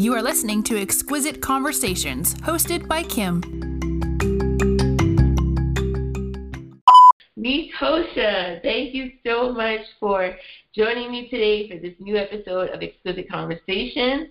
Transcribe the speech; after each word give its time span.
You 0.00 0.14
are 0.14 0.22
listening 0.22 0.62
to 0.62 0.80
Exquisite 0.80 1.42
Conversations, 1.42 2.32
hosted 2.36 2.88
by 2.88 3.02
Kim. 3.02 3.42
Tosha, 7.80 8.62
thank 8.62 8.94
you 8.94 9.10
so 9.26 9.52
much 9.52 9.80
for 9.98 10.36
joining 10.74 11.10
me 11.10 11.28
today 11.28 11.68
for 11.68 11.78
this 11.78 11.94
new 11.98 12.16
episode 12.16 12.70
of 12.70 12.82
Exquisite 12.82 13.28
Conversations. 13.30 14.28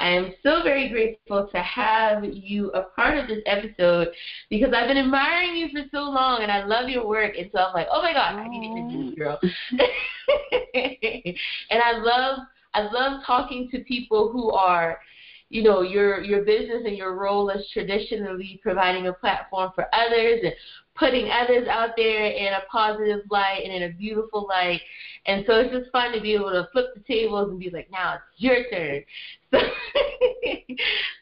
I 0.00 0.08
am 0.08 0.34
so 0.42 0.64
very 0.64 0.88
grateful 0.88 1.48
to 1.54 1.58
have 1.58 2.24
you 2.24 2.72
a 2.72 2.82
part 2.82 3.16
of 3.16 3.28
this 3.28 3.42
episode 3.46 4.08
because 4.50 4.72
I've 4.74 4.88
been 4.88 4.98
admiring 4.98 5.54
you 5.54 5.68
for 5.68 5.84
so 5.92 6.02
long 6.02 6.42
and 6.42 6.50
I 6.50 6.64
love 6.64 6.88
your 6.88 7.06
work. 7.06 7.36
And 7.38 7.48
so 7.52 7.60
I'm 7.60 7.74
like, 7.74 7.86
oh 7.92 8.02
my 8.02 8.12
God, 8.12 8.34
I 8.34 8.48
need 8.48 8.60
to 8.60 8.66
interview 8.66 9.10
this 9.10 9.18
girl. 9.18 9.38
and 11.70 11.82
I 11.82 11.92
love 11.98 12.40
I 12.74 12.82
love 12.82 13.22
talking 13.26 13.68
to 13.70 13.80
people 13.84 14.30
who 14.32 14.50
are 14.52 15.00
you 15.48 15.62
know 15.62 15.82
your 15.82 16.22
your 16.22 16.44
business 16.44 16.82
and 16.86 16.96
your 16.96 17.14
role 17.14 17.50
as 17.50 17.68
traditionally 17.72 18.58
providing 18.62 19.08
a 19.08 19.12
platform 19.12 19.70
for 19.74 19.86
others 19.94 20.40
and 20.42 20.54
putting 20.94 21.30
others 21.30 21.68
out 21.68 21.90
there 21.96 22.26
in 22.26 22.52
a 22.54 22.60
positive 22.70 23.20
light 23.30 23.62
and 23.64 23.72
in 23.72 23.84
a 23.84 23.92
beautiful 23.92 24.46
light. 24.48 24.80
And 25.26 25.44
so 25.46 25.54
it's 25.54 25.74
just 25.74 25.90
fun 25.90 26.12
to 26.12 26.20
be 26.20 26.34
able 26.34 26.50
to 26.50 26.68
flip 26.72 26.86
the 26.94 27.00
tables 27.00 27.50
and 27.50 27.58
be 27.58 27.70
like, 27.70 27.90
now 27.90 28.14
it's 28.14 28.22
your 28.36 28.68
turn. 28.70 29.04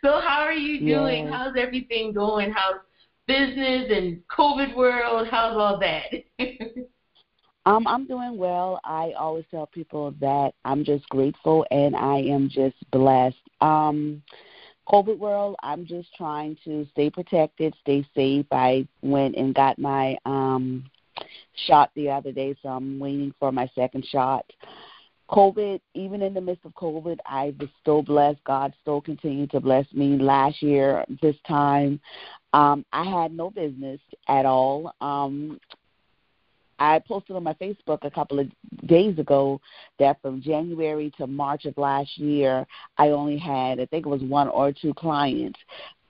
So, 0.02 0.16
so 0.16 0.20
how 0.20 0.40
are 0.42 0.52
you 0.52 0.78
doing? 0.78 1.24
Yes. 1.24 1.34
How's 1.34 1.54
everything 1.58 2.12
going? 2.12 2.52
How's 2.52 2.76
business 3.26 3.90
and 3.90 4.20
COVID 4.28 4.76
world? 4.76 5.26
How's 5.28 5.56
all 5.56 5.80
that? 5.80 6.04
Um, 7.66 7.86
I'm 7.86 8.06
doing 8.06 8.36
well. 8.38 8.80
I 8.84 9.12
always 9.18 9.44
tell 9.50 9.66
people 9.66 10.14
that 10.20 10.54
I'm 10.64 10.84
just 10.84 11.08
grateful 11.10 11.66
and 11.70 11.94
I 11.94 12.18
am 12.18 12.48
just 12.48 12.76
blessed. 12.90 13.36
Um, 13.60 14.22
COVID 14.88 15.18
world, 15.18 15.56
I'm 15.62 15.86
just 15.86 16.08
trying 16.16 16.56
to 16.64 16.86
stay 16.92 17.10
protected, 17.10 17.74
stay 17.80 18.04
safe. 18.14 18.46
I 18.50 18.88
went 19.02 19.36
and 19.36 19.54
got 19.54 19.78
my 19.78 20.16
um 20.24 20.84
shot 21.66 21.90
the 21.94 22.10
other 22.10 22.32
day, 22.32 22.56
so 22.62 22.70
I'm 22.70 22.98
waiting 22.98 23.34
for 23.38 23.52
my 23.52 23.70
second 23.74 24.04
shot. 24.06 24.44
COVID, 25.30 25.80
even 25.94 26.22
in 26.22 26.34
the 26.34 26.40
midst 26.40 26.64
of 26.64 26.74
COVID, 26.74 27.18
I 27.24 27.54
was 27.60 27.68
still 27.80 28.02
blessed. 28.02 28.42
God 28.44 28.74
still 28.80 29.00
continued 29.00 29.50
to 29.52 29.60
bless 29.60 29.86
me. 29.92 30.18
Last 30.18 30.60
year, 30.60 31.04
this 31.22 31.36
time, 31.46 32.00
um, 32.52 32.84
I 32.92 33.04
had 33.04 33.32
no 33.32 33.50
business 33.50 34.00
at 34.26 34.44
all. 34.44 34.92
Um, 35.00 35.60
I 36.80 36.98
posted 36.98 37.36
on 37.36 37.44
my 37.44 37.52
Facebook 37.54 37.98
a 38.02 38.10
couple 38.10 38.40
of 38.40 38.48
days 38.86 39.18
ago 39.18 39.60
that 39.98 40.20
from 40.22 40.40
January 40.40 41.12
to 41.18 41.26
March 41.26 41.66
of 41.66 41.76
last 41.76 42.16
year, 42.18 42.66
I 42.96 43.10
only 43.10 43.36
had, 43.36 43.78
I 43.78 43.86
think 43.86 44.06
it 44.06 44.08
was 44.08 44.22
one 44.22 44.48
or 44.48 44.72
two 44.72 44.94
clients. 44.94 45.60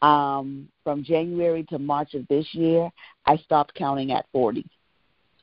Um, 0.01 0.69
from 0.83 1.05
January 1.05 1.65
to 1.65 1.79
March 1.79 2.15
of 2.15 2.27
this 2.29 2.47
year, 2.53 2.89
I 3.27 3.37
stopped 3.37 3.75
counting 3.75 4.13
at 4.13 4.25
40. 4.33 4.65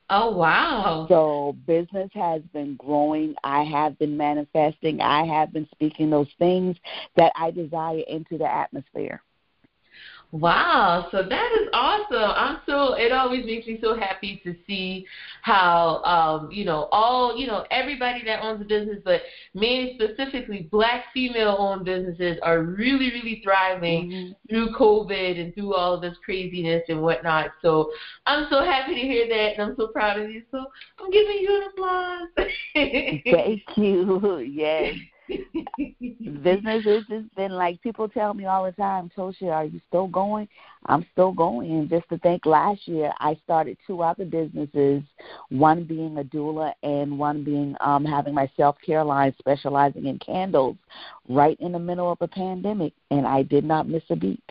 Oh, 0.09 0.31
wow. 0.31 1.05
So 1.09 1.57
business 1.67 2.09
has 2.13 2.41
been 2.53 2.75
growing. 2.77 3.35
I 3.43 3.63
have 3.63 3.99
been 3.99 4.15
manifesting. 4.15 5.01
I 5.01 5.25
have 5.25 5.51
been 5.51 5.67
speaking 5.71 6.09
those 6.09 6.29
things 6.39 6.77
that 7.17 7.33
I 7.35 7.51
desire 7.51 8.01
into 8.07 8.37
the 8.37 8.51
atmosphere. 8.51 9.21
Wow, 10.31 11.07
so 11.09 11.23
that 11.23 11.51
is 11.61 11.69
awesome. 11.71 12.31
I'm 12.35 12.59
so 12.65 12.95
it 12.95 13.13
always 13.13 13.45
makes 13.45 13.65
me 13.65 13.79
so 13.81 13.97
happy 13.97 14.41
to 14.43 14.53
see 14.67 15.05
how 15.41 16.03
um, 16.03 16.51
you 16.51 16.65
know, 16.65 16.89
all 16.91 17.37
you 17.37 17.47
know, 17.47 17.65
everybody 17.71 18.25
that 18.25 18.43
owns 18.43 18.61
a 18.61 18.65
business, 18.65 18.97
but 19.05 19.21
me 19.53 19.97
specifically 19.97 20.67
black 20.69 21.05
female 21.13 21.55
owned 21.57 21.85
businesses 21.85 22.37
are 22.43 22.61
really, 22.61 23.09
really 23.11 23.41
thriving 23.41 24.09
mm-hmm. 24.09 24.31
through 24.49 24.75
COVID 24.75 25.39
and 25.39 25.53
through 25.55 25.73
all 25.73 25.93
of 25.93 26.01
this 26.01 26.17
craziness 26.25 26.83
and 26.89 27.01
whatnot. 27.01 27.51
So 27.61 27.89
I'm 28.25 28.47
so 28.49 28.65
happy 28.65 28.95
to 28.95 29.01
hear 29.01 29.29
that 29.29 29.53
and 29.53 29.61
I'm 29.61 29.75
so 29.77 29.87
proud 29.87 30.19
of 30.19 30.29
you. 30.29 30.43
So 30.51 30.65
I'm 30.99 31.09
giving 31.09 31.37
you 31.37 31.55
an 31.55 31.69
applause. 31.69 32.49
Thank 33.31 33.63
you. 33.77 34.43
Yes. 34.57 34.95
business 36.43 36.85
has 36.85 37.03
just 37.09 37.35
been 37.35 37.51
like 37.51 37.81
people 37.81 38.07
tell 38.07 38.33
me 38.33 38.45
all 38.45 38.65
the 38.65 38.71
time, 38.71 39.09
Tosha, 39.15 39.51
are 39.51 39.65
you 39.65 39.81
still 39.87 40.07
going? 40.07 40.47
I'm 40.85 41.05
still 41.11 41.31
going. 41.31 41.71
And 41.71 41.89
just 41.89 42.07
to 42.09 42.17
think 42.19 42.45
last 42.45 42.87
year 42.87 43.11
I 43.19 43.37
started 43.43 43.77
two 43.85 44.01
other 44.01 44.25
businesses, 44.25 45.03
one 45.49 45.83
being 45.83 46.17
a 46.17 46.23
doula 46.23 46.73
and 46.83 47.17
one 47.17 47.43
being 47.43 47.75
um 47.81 48.05
having 48.05 48.33
my 48.33 48.49
self 48.57 48.77
care 48.85 49.03
line 49.03 49.33
specializing 49.39 50.05
in 50.05 50.19
candles 50.19 50.77
right 51.27 51.57
in 51.59 51.71
the 51.71 51.79
middle 51.79 52.11
of 52.11 52.17
a 52.21 52.27
pandemic 52.27 52.93
and 53.11 53.27
I 53.27 53.43
did 53.43 53.63
not 53.63 53.87
miss 53.87 54.03
a 54.09 54.15
beat. 54.15 54.43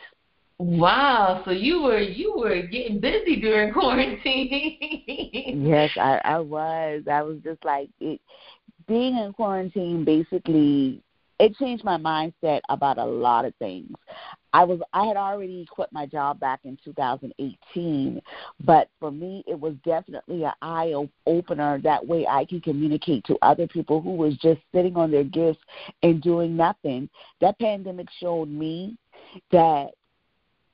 Wow, 0.59 1.43
so 1.45 1.51
you 1.51 1.83
were 1.83 2.01
you 2.01 2.35
were 2.35 2.63
getting 2.63 2.99
busy 2.99 3.39
during 3.41 3.73
quarantine. 3.75 4.79
yes, 5.67 5.91
I 5.97 6.19
I 6.25 6.39
was. 6.39 7.03
I 7.11 7.21
was 7.23 7.39
just 7.45 7.63
like 7.63 7.91
it 8.01 8.21
being 8.89 9.17
in 9.17 9.33
quarantine 9.33 10.05
basically 10.05 11.03
it 11.39 11.57
changed 11.57 11.85
my 11.85 11.99
mindset 11.99 12.61
about 12.69 12.99
a 12.99 13.05
lot 13.05 13.45
of 13.45 13.55
things. 13.57 13.93
I 14.53 14.65
was 14.65 14.81
I 14.95 15.05
had 15.05 15.17
already 15.17 15.67
quit 15.71 15.93
my 15.93 16.07
job 16.07 16.41
back 16.41 16.61
in 16.65 16.79
2018, 16.83 18.23
but 18.65 18.89
for 18.99 19.11
me 19.11 19.45
it 19.47 19.59
was 19.59 19.75
definitely 19.85 20.45
an 20.45 20.53
eye 20.63 20.95
opener. 21.27 21.79
That 21.83 22.07
way 22.07 22.27
I 22.27 22.47
can 22.47 22.61
communicate 22.61 23.25
to 23.25 23.37
other 23.43 23.67
people 23.67 24.01
who 24.01 24.13
was 24.13 24.37
just 24.39 24.61
sitting 24.75 24.97
on 24.97 25.11
their 25.11 25.25
gifts 25.25 25.61
and 26.03 26.23
doing 26.23 26.57
nothing. 26.57 27.11
That 27.41 27.59
pandemic 27.59 28.09
showed 28.19 28.49
me 28.49 28.97
that 29.53 29.91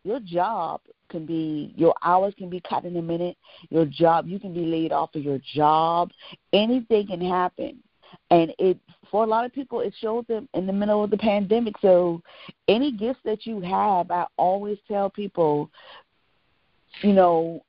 your 0.04 0.20
job 0.20 0.80
can 1.08 1.26
be 1.26 1.74
your 1.76 1.94
hours 2.04 2.34
can 2.38 2.50
be 2.50 2.60
cut 2.60 2.84
in 2.84 2.96
a 2.96 3.02
minute. 3.02 3.36
Your 3.70 3.84
job 3.84 4.28
you 4.28 4.38
can 4.38 4.54
be 4.54 4.64
laid 4.64 4.92
off 4.92 5.14
of 5.16 5.24
your 5.24 5.40
job. 5.54 6.12
Anything 6.52 7.08
can 7.08 7.20
happen 7.20 7.82
and 8.30 8.52
it 8.58 8.78
for 9.10 9.24
a 9.24 9.26
lot 9.26 9.44
of 9.44 9.52
people 9.52 9.80
it 9.80 9.94
showed 10.00 10.26
them 10.26 10.48
in 10.54 10.66
the 10.66 10.72
middle 10.72 11.02
of 11.04 11.10
the 11.10 11.16
pandemic. 11.18 11.74
So 11.80 12.22
any 12.68 12.92
gifts 12.92 13.20
that 13.24 13.46
you 13.46 13.60
have 13.60 14.10
i 14.10 14.26
always 14.36 14.78
tell 14.88 15.10
people 15.10 15.70
you 17.02 17.12
know 17.12 17.62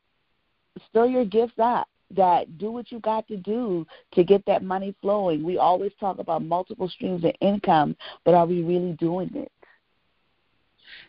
stir 0.90 1.06
your 1.06 1.26
gifts 1.26 1.60
up 1.60 1.88
that 2.16 2.58
do 2.58 2.72
what 2.72 2.92
you 2.92 3.00
got 3.00 3.28
to 3.28 3.38
do 3.38 3.86
to 4.14 4.24
get 4.24 4.46
that 4.46 4.64
money 4.64 4.94
flowing. 5.02 5.44
We 5.44 5.58
always 5.58 5.92
talk 6.00 6.20
about 6.20 6.44
multiple 6.44 6.88
streams 6.88 7.24
of 7.24 7.32
income 7.42 7.96
but 8.24 8.34
are 8.34 8.46
we 8.46 8.64
really 8.64 8.94
doing 8.94 9.32
it? 9.36 9.52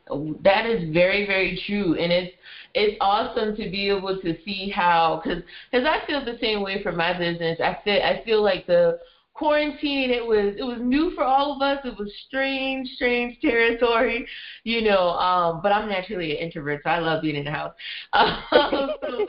Oh, 0.09 0.34
that 0.43 0.66
is 0.66 0.93
very 0.93 1.27
very 1.27 1.61
true. 1.66 1.95
And 1.95 2.12
it's 2.12 2.34
it's 2.75 2.97
awesome 3.01 3.56
to 3.56 3.71
be 3.71 3.89
able 3.89 4.21
to 4.21 4.37
see 4.45 4.71
how 4.71 5.21
because 5.22 5.43
because 5.71 5.87
i 5.87 6.05
feel 6.06 6.25
the 6.25 6.39
same 6.41 6.62
way 6.62 6.83
for 6.83 6.93
my 6.93 7.16
business. 7.16 7.59
I 7.61 7.78
feel 7.84 8.03
i 8.03 8.22
feel 8.25 8.43
like 8.43 8.66
the 8.66 8.99
quarantine 9.34 10.11
it 10.11 10.25
was 10.25 10.55
it 10.56 10.62
was 10.62 10.78
new 10.81 11.12
for 11.15 11.25
all 11.25 11.56
of 11.56 11.62
us. 11.62 11.78
It 11.84 11.99
was 11.99 12.11
strange 12.27 12.89
strange 12.95 13.41
territory 13.41 14.27
you 14.62 14.83
know 14.83 15.11
um 15.11 15.61
but 15.61 15.72
i'm 15.72 15.89
naturally 15.89 16.33
an 16.33 16.39
introvert 16.39 16.81
so 16.84 16.91
i 16.91 16.99
love 17.00 17.22
being 17.22 17.37
in 17.37 17.45
the 17.45 17.50
house. 17.50 17.75
Um, 18.15 18.91
so, 19.03 19.27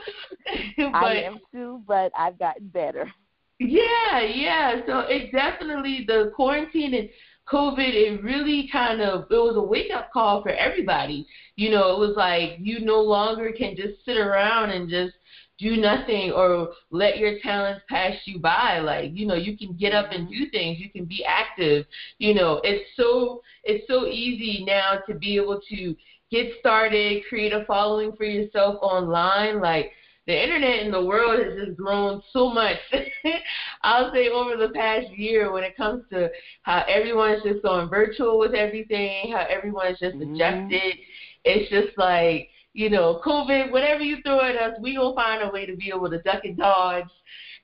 but, 0.76 0.94
i 0.94 1.14
am 1.16 1.38
too 1.52 1.82
but 1.86 2.12
i've 2.16 2.38
gotten 2.38 2.68
better. 2.68 3.10
Yeah 3.58 4.20
yeah 4.22 4.80
so 4.86 5.00
it 5.00 5.32
definitely 5.32 6.04
the 6.06 6.32
quarantine 6.36 6.94
and 6.94 7.08
covid 7.48 7.94
it 7.94 8.22
really 8.22 8.68
kind 8.70 9.00
of 9.00 9.22
it 9.30 9.34
was 9.34 9.56
a 9.56 9.62
wake 9.62 9.90
up 9.92 10.12
call 10.12 10.42
for 10.42 10.50
everybody. 10.50 11.26
You 11.56 11.70
know 11.70 11.94
it 11.94 11.98
was 11.98 12.16
like 12.16 12.58
you 12.60 12.80
no 12.80 13.00
longer 13.00 13.52
can 13.52 13.74
just 13.76 14.04
sit 14.04 14.18
around 14.18 14.70
and 14.70 14.88
just 14.88 15.14
do 15.58 15.76
nothing 15.76 16.32
or 16.32 16.70
let 16.90 17.18
your 17.18 17.38
talents 17.40 17.82
pass 17.88 18.14
you 18.24 18.38
by. 18.38 18.78
Like 18.80 19.10
you 19.14 19.26
know 19.26 19.34
you 19.34 19.56
can 19.56 19.76
get 19.76 19.94
up 19.94 20.12
and 20.12 20.28
do 20.28 20.48
things. 20.50 20.78
You 20.78 20.90
can 20.90 21.04
be 21.04 21.24
active. 21.24 21.86
You 22.18 22.34
know 22.34 22.60
it's 22.64 22.84
so 22.96 23.42
it's 23.64 23.86
so 23.88 24.06
easy 24.06 24.64
now 24.64 25.00
to 25.08 25.14
be 25.14 25.36
able 25.36 25.60
to 25.68 25.96
get 26.30 26.52
started 26.58 27.22
create 27.28 27.52
a 27.52 27.64
following 27.66 28.12
for 28.16 28.24
yourself 28.24 28.76
online. 28.82 29.60
Like 29.60 29.92
the 30.26 30.42
internet 30.42 30.80
and 30.80 30.92
the 30.92 31.04
world 31.04 31.38
has 31.38 31.54
just 31.66 31.76
grown 31.76 32.20
so 32.32 32.50
much. 32.50 32.78
I'll 33.82 34.12
say 34.12 34.28
over 34.28 34.56
the 34.56 34.72
past 34.74 35.08
year 35.16 35.52
when 35.52 35.62
it 35.62 35.76
comes 35.76 36.02
to 36.10 36.28
how 36.62 36.84
everyone's 36.88 37.42
just 37.44 37.62
going 37.62 37.88
virtual 37.88 38.38
with 38.38 38.54
everything 38.54 39.32
how 39.32 39.46
everyone's 39.48 39.98
just 40.00 40.16
mm-hmm. 40.16 40.34
adjusted 40.34 40.96
it's 41.44 41.70
just 41.70 41.96
like 41.96 42.50
you 42.76 42.90
know, 42.90 43.22
COVID, 43.24 43.72
whatever 43.72 44.02
you 44.02 44.18
throw 44.22 44.38
at 44.40 44.56
us, 44.56 44.78
we 44.78 44.96
gonna 44.96 45.14
find 45.14 45.42
a 45.42 45.50
way 45.50 45.64
to 45.64 45.74
be 45.74 45.88
able 45.88 46.10
to 46.10 46.20
duck 46.20 46.44
and 46.44 46.58
dodge. 46.58 47.08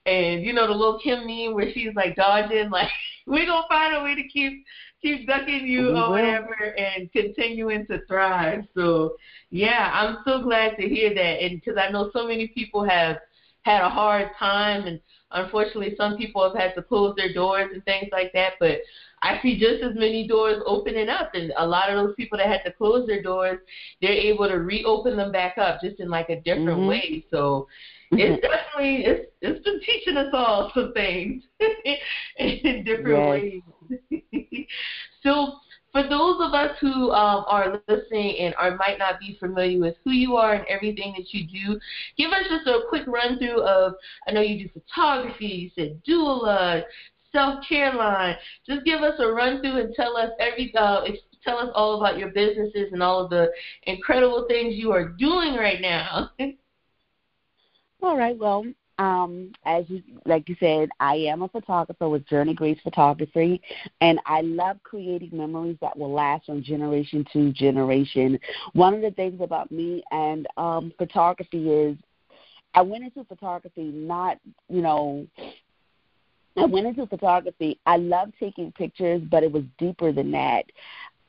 And 0.07 0.43
you 0.43 0.53
know 0.53 0.65
the 0.65 0.73
little 0.73 0.99
Kim 0.99 1.27
meme 1.27 1.53
where 1.53 1.71
she's 1.71 1.93
like 1.95 2.15
dodging, 2.15 2.69
like 2.71 2.89
we 3.27 3.45
gonna 3.45 3.67
find 3.69 3.95
a 3.95 4.03
way 4.03 4.15
to 4.15 4.27
keep 4.27 4.65
keep 5.03 5.27
ducking 5.27 5.67
you 5.67 5.93
we 5.93 5.99
or 5.99 6.09
whatever 6.09 6.55
and 6.77 7.11
continuing 7.11 7.85
to 7.87 8.03
thrive. 8.07 8.65
So 8.75 9.15
yeah, 9.51 9.91
I'm 9.93 10.17
so 10.25 10.41
glad 10.41 10.77
to 10.77 10.89
hear 10.89 11.13
that, 11.13 11.43
and 11.43 11.61
because 11.61 11.77
I 11.77 11.91
know 11.91 12.09
so 12.11 12.27
many 12.27 12.47
people 12.47 12.83
have 12.83 13.17
had 13.61 13.83
a 13.83 13.89
hard 13.89 14.29
time 14.37 14.87
and 14.87 14.99
unfortunately 15.31 15.95
some 15.95 16.17
people 16.17 16.43
have 16.43 16.59
had 16.59 16.75
to 16.75 16.81
close 16.81 17.15
their 17.15 17.33
doors 17.33 17.69
and 17.71 17.85
things 17.85 18.09
like 18.11 18.31
that. 18.33 18.53
But 18.59 18.79
I 19.23 19.39
see 19.41 19.57
just 19.57 19.81
as 19.81 19.95
many 19.95 20.27
doors 20.27 20.61
opening 20.65 21.07
up, 21.07 21.31
and 21.33 21.53
a 21.57 21.65
lot 21.65 21.89
of 21.89 21.95
those 21.95 22.15
people 22.15 22.37
that 22.37 22.47
had 22.47 22.63
to 22.65 22.73
close 22.73 23.07
their 23.07 23.23
doors, 23.23 23.59
they're 24.01 24.11
able 24.11 24.49
to 24.49 24.55
reopen 24.55 25.15
them 25.15 25.31
back 25.31 25.57
up 25.57 25.79
just 25.81 25.99
in 25.99 26.09
like 26.09 26.29
a 26.29 26.41
different 26.41 26.79
mm-hmm. 26.79 26.87
way. 26.87 27.25
So 27.31 27.67
it's 28.11 28.41
definitely 28.41 29.05
it's 29.05 29.31
it's 29.41 29.63
been 29.63 29.79
teaching 29.79 30.17
us 30.17 30.27
all 30.33 30.71
some 30.73 30.93
things 30.93 31.43
in 32.37 32.83
different 32.83 33.61
yes. 33.89 34.01
ways. 34.11 34.67
so 35.23 35.53
for 35.93 36.01
those 36.03 36.37
of 36.41 36.53
us 36.53 36.75
who 36.81 37.11
um, 37.11 37.45
are 37.47 37.79
listening 37.87 38.37
and 38.39 38.55
are 38.55 38.75
might 38.77 38.97
not 38.97 39.19
be 39.19 39.37
familiar 39.39 39.79
with 39.79 39.95
who 40.03 40.11
you 40.11 40.35
are 40.35 40.55
and 40.55 40.65
everything 40.67 41.13
that 41.15 41.31
you 41.33 41.47
do, 41.47 41.79
give 42.17 42.31
us 42.31 42.43
just 42.49 42.67
a 42.67 42.81
quick 42.89 43.03
run 43.07 43.37
through 43.37 43.61
of. 43.61 43.93
I 44.27 44.31
know 44.31 44.41
you 44.41 44.67
do 44.67 44.69
photography. 44.73 45.45
You 45.45 45.69
said 45.75 46.01
doula, 46.07 46.83
self 47.33 47.63
care 47.67 47.93
line. 47.93 48.35
Just 48.67 48.85
give 48.85 49.01
us 49.01 49.19
a 49.19 49.27
run 49.27 49.61
through 49.61 49.81
and 49.81 49.93
tell 49.93 50.15
us 50.15 50.29
every. 50.39 50.73
Uh, 50.75 51.01
tell 51.43 51.57
us 51.57 51.69
all 51.75 51.99
about 51.99 52.17
your 52.17 52.29
businesses 52.29 52.89
and 52.91 53.03
all 53.03 53.23
of 53.23 53.29
the 53.29 53.51
incredible 53.83 54.45
things 54.47 54.75
you 54.75 54.91
are 54.91 55.09
doing 55.09 55.55
right 55.55 55.81
now. 55.81 56.29
all 58.01 58.17
right. 58.17 58.37
Well, 58.37 58.65
um, 58.99 59.51
as 59.65 59.85
you 59.87 60.01
like 60.25 60.47
you 60.47 60.55
said, 60.59 60.89
I 60.99 61.15
am 61.15 61.41
a 61.41 61.49
photographer 61.49 62.07
with 62.07 62.27
Journey 62.27 62.53
Grace 62.53 62.79
Photography, 62.83 63.61
and 64.01 64.19
I 64.25 64.41
love 64.41 64.77
creating 64.83 65.31
memories 65.33 65.77
that 65.81 65.97
will 65.97 66.13
last 66.13 66.45
from 66.45 66.63
generation 66.63 67.25
to 67.33 67.51
generation. 67.51 68.39
One 68.73 68.93
of 68.93 69.01
the 69.01 69.11
things 69.11 69.41
about 69.41 69.71
me 69.71 70.03
and 70.11 70.47
um, 70.57 70.93
photography 70.97 71.69
is 71.69 71.97
I 72.75 72.81
went 72.81 73.03
into 73.03 73.23
photography 73.23 73.83
not, 73.83 74.39
you 74.67 74.81
know, 74.81 75.27
I 76.57 76.65
went 76.65 76.87
into 76.87 77.07
photography. 77.07 77.79
I 77.85 77.97
love 77.97 78.31
taking 78.39 78.71
pictures, 78.71 79.21
but 79.29 79.43
it 79.43 79.51
was 79.51 79.63
deeper 79.77 80.11
than 80.11 80.31
that. 80.31 80.65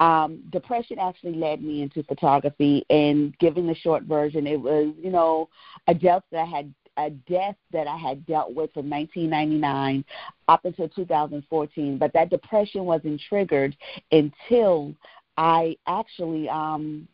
Um, 0.00 0.42
depression 0.50 0.98
actually 0.98 1.34
led 1.34 1.62
me 1.62 1.82
into 1.82 2.02
photography, 2.02 2.84
and 2.90 3.36
giving 3.38 3.66
the 3.66 3.74
short 3.76 4.04
version, 4.04 4.46
it 4.46 4.60
was, 4.60 4.92
you 5.00 5.10
know, 5.10 5.48
a 5.86 5.94
death 5.94 6.22
that 6.32 6.40
I 6.40 6.44
had 6.44 6.74
a 6.96 7.10
death 7.10 7.56
that 7.72 7.88
I 7.88 7.96
had 7.96 8.24
dealt 8.24 8.54
with 8.54 8.72
from 8.72 8.88
1999 8.88 10.04
up 10.46 10.64
until 10.64 10.88
2014, 10.88 11.98
but 11.98 12.12
that 12.12 12.30
depression 12.30 12.84
wasn't 12.84 13.20
triggered 13.28 13.76
until 14.12 14.94
I 15.36 15.76
actually 15.88 16.48
um 16.48 17.08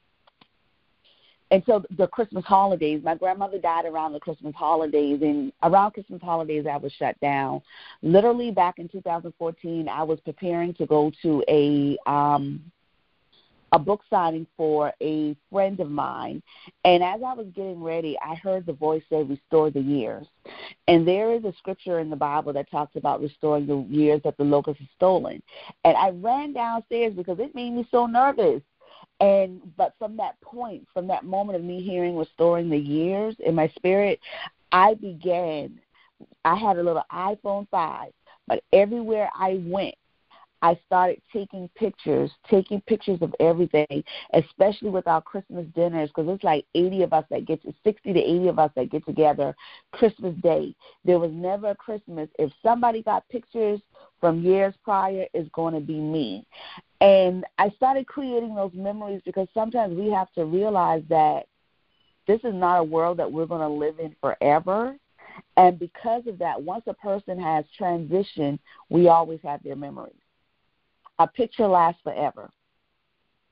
until 1.51 1.85
the 1.97 2.07
Christmas 2.07 2.45
holidays. 2.45 3.03
My 3.03 3.15
grandmother 3.15 3.59
died 3.59 3.85
around 3.85 4.13
the 4.13 4.21
Christmas 4.21 4.55
holidays, 4.55 5.21
and 5.23 5.53
around 5.63 5.93
Christmas 5.93 6.23
holidays, 6.23 6.67
I 6.71 6.77
was 6.77 6.93
shut 6.93 7.19
down. 7.21 7.63
Literally, 8.03 8.51
back 8.51 8.79
in 8.79 8.89
2014, 8.89 9.89
I 9.89 10.03
was 10.03 10.21
preparing 10.21 10.75
to 10.75 10.87
go 10.87 11.11
to 11.23 11.43
a 11.49 11.97
um, 12.11 12.63
a 13.73 13.79
book 13.79 14.03
signing 14.11 14.47
for 14.57 14.93
a 15.01 15.37
friend 15.51 15.79
of 15.81 15.91
mine. 15.91 16.43
And 16.85 17.03
as 17.03 17.21
I 17.25 17.35
was 17.35 17.47
getting 17.55 17.83
ready, 17.83 18.17
I 18.21 18.35
heard 18.35 18.67
the 18.67 18.73
voice 18.73 19.03
say, 19.09 19.23
Restore 19.23 19.71
the 19.71 19.81
years. 19.81 20.27
And 20.89 21.07
there 21.07 21.33
is 21.33 21.45
a 21.45 21.53
scripture 21.59 22.01
in 22.01 22.11
the 22.11 22.17
Bible 22.17 22.53
that 22.53 22.71
talks 22.71 22.97
about 22.97 23.21
restoring 23.21 23.67
the 23.67 23.87
years 23.89 24.21
that 24.25 24.37
the 24.37 24.45
locust 24.45 24.81
has 24.81 24.89
stolen. 24.97 25.43
And 25.85 25.97
I 25.97 26.11
ran 26.11 26.53
downstairs 26.53 27.15
because 27.15 27.39
it 27.39 27.55
made 27.55 27.73
me 27.73 27.87
so 27.91 28.07
nervous. 28.07 28.63
And 29.21 29.61
but 29.77 29.95
from 29.99 30.17
that 30.17 30.41
point, 30.41 30.87
from 30.95 31.07
that 31.09 31.25
moment 31.25 31.57
of 31.57 31.65
me 31.65 31.83
hearing 31.83 32.17
restoring 32.17 32.71
the 32.71 32.79
years 32.79 33.37
in 33.41 33.55
my 33.55 33.69
spirit, 33.77 34.19
I 34.73 34.95
began 34.95 35.79
I 36.45 36.57
had 36.57 36.79
a 36.79 36.83
little 36.83 37.05
iPhone 37.13 37.69
5, 37.71 38.13
but 38.47 38.63
everywhere 38.73 39.31
I 39.35 39.61
went, 39.65 39.95
I 40.63 40.79
started 40.87 41.23
taking 41.33 41.69
pictures, 41.75 42.31
taking 42.51 42.81
pictures 42.83 43.23
of 43.23 43.35
everything, 43.41 44.05
especially 44.35 44.91
with 44.91 45.07
our 45.07 45.23
Christmas 45.23 45.67
dinners, 45.75 46.11
because 46.11 46.29
it's 46.29 46.45
like 46.45 46.67
80 46.75 47.03
of 47.05 47.13
us 47.13 47.25
that 47.31 47.47
get 47.47 47.63
to 47.63 47.73
60 47.83 48.13
to 48.13 48.21
80 48.21 48.49
of 48.49 48.59
us 48.59 48.71
that 48.77 48.91
get 48.91 49.07
together 49.07 49.55
Christmas 49.93 50.35
Day. 50.43 50.75
There 51.05 51.19
was 51.19 51.31
never 51.33 51.71
a 51.71 51.75
Christmas. 51.75 52.29
If 52.39 52.53
somebody 52.63 53.03
got 53.03 53.29
pictures 53.31 53.81
from 54.21 54.43
years 54.43 54.75
prior, 54.85 55.27
it's 55.33 55.49
going 55.51 55.75
to 55.75 55.81
be 55.81 55.99
me. 55.99 56.47
And 57.01 57.45
I 57.59 57.71
started 57.71 58.07
creating 58.07 58.55
those 58.55 58.75
memories 58.75 59.23
because 59.25 59.49
sometimes 59.55 59.97
we 59.97 60.11
have 60.11 60.31
to 60.35 60.45
realize 60.45 61.03
that 61.09 61.47
this 62.27 62.41
is 62.45 62.55
not 62.55 62.81
a 62.81 62.85
world 62.85 63.19
that 63.19 63.33
we're 63.33 63.47
going 63.47 63.63
to 63.63 63.69
live 63.69 63.99
in 63.99 64.15
forever. 64.21 64.95
And 65.57 65.79
because 65.79 66.27
of 66.27 66.39
that, 66.39 66.63
once 66.63 66.85
a 66.87 66.93
person 66.95 67.41
has 67.41 67.65
transitioned, 67.79 68.59
we 68.91 69.09
always 69.09 69.41
have 69.43 69.63
their 69.63 69.77
memories 69.77 70.13
a 71.21 71.27
picture 71.27 71.69
lasts 71.69 72.01
forever. 72.03 72.51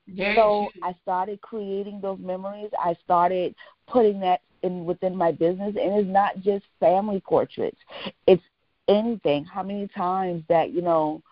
Very 0.09 0.35
so. 0.35 0.71
I 0.83 0.95
started 1.03 1.41
creating 1.43 2.01
those 2.01 2.19
memories. 2.19 2.71
I 2.83 2.97
started 3.05 3.55
putting 3.87 4.19
that 4.21 4.41
in 4.63 4.87
within 4.87 5.15
my 5.15 5.31
business, 5.31 5.77
and 5.77 6.01
it's 6.01 6.09
not 6.09 6.41
just 6.41 6.65
family 6.81 7.21
portraits. 7.21 7.79
It's 8.27 8.43
anything. 8.89 9.45
How 9.45 9.63
many 9.63 9.87
times 9.89 10.43
that 10.49 10.73
you 10.73 10.83
know? 10.83 11.23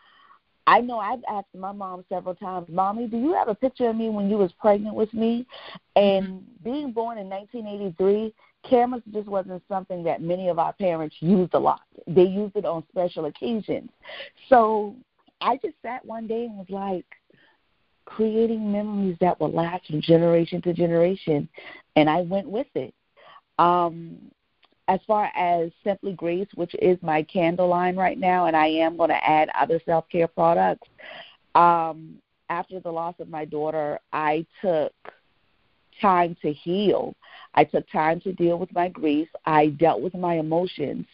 I 0.69 0.81
know 0.81 0.99
I've 0.99 1.23
asked 1.31 1.55
my 1.57 1.73
mom 1.73 2.05
several 2.11 2.35
times, 2.35 2.69
"Mommy, 2.69 3.07
do 3.07 3.17
you 3.17 3.33
have 3.33 3.49
a 3.49 3.55
picture 3.55 3.89
of 3.89 3.97
me 3.97 4.11
when 4.11 4.29
you 4.29 4.37
was 4.37 4.53
pregnant 4.61 4.95
with 4.95 5.13
me?" 5.15 5.47
And 5.95 6.27
mm-hmm. 6.27 6.65
being 6.65 6.93
born 6.93 7.17
in 7.17 7.31
1983, 7.31 8.35
cameras 8.69 9.03
just 9.11 9.29
wasn't 9.29 9.63
something 9.69 10.03
that 10.03 10.21
many 10.21 10.49
of 10.49 10.59
our 10.59 10.75
parents 10.75 11.17
used 11.21 11.55
a 11.55 11.59
lot. 11.59 11.81
They 12.07 12.25
used 12.25 12.57
it 12.57 12.67
on 12.67 12.85
special 12.91 13.25
occasions. 13.25 13.89
So 14.49 14.97
I 15.41 15.57
just 15.57 15.77
sat 15.83 16.05
one 16.05 16.27
day 16.27 16.47
and 16.47 16.57
was 16.57 16.71
like, 16.71 17.07
creating 18.07 18.73
memories 18.73 19.17
that 19.21 19.39
will 19.39 19.51
last 19.51 19.87
from 19.87 20.01
generation 20.01 20.63
to 20.63 20.73
generation, 20.73 21.49
and 21.97 22.09
I 22.09 22.23
went 22.23 22.49
with 22.49 22.69
it. 22.75 22.95
Um, 23.59 24.17
as 24.89 25.01
far 25.07 25.31
as 25.37 25.71
Simply 25.83 26.13
Grace, 26.13 26.47
which 26.55 26.75
is 26.81 26.97
my 27.03 27.23
candle 27.25 27.69
line 27.69 27.97
right 27.97 28.19
now, 28.19 28.47
and 28.47 28.57
I 28.57 28.69
am 28.69 28.97
going 28.97 29.11
to 29.11 29.29
add 29.29 29.51
other 29.59 29.81
self 29.85 30.09
care 30.09 30.29
products. 30.29 30.89
Um, 31.55 32.17
after 32.49 32.79
the 32.79 32.91
loss 32.91 33.15
of 33.19 33.29
my 33.29 33.45
daughter, 33.45 33.99
I 34.13 34.47
took 34.63 34.93
time 36.01 36.37
to 36.43 36.53
heal. 36.53 37.15
I 37.57 37.65
took 37.65 37.91
time 37.91 38.21
to 38.21 38.33
deal 38.33 38.59
with 38.59 38.73
my 38.75 38.89
grief. 38.89 39.29
I 39.47 39.69
dealt 39.69 40.03
with 40.03 40.15
my 40.15 40.35
emotions. 40.35 41.07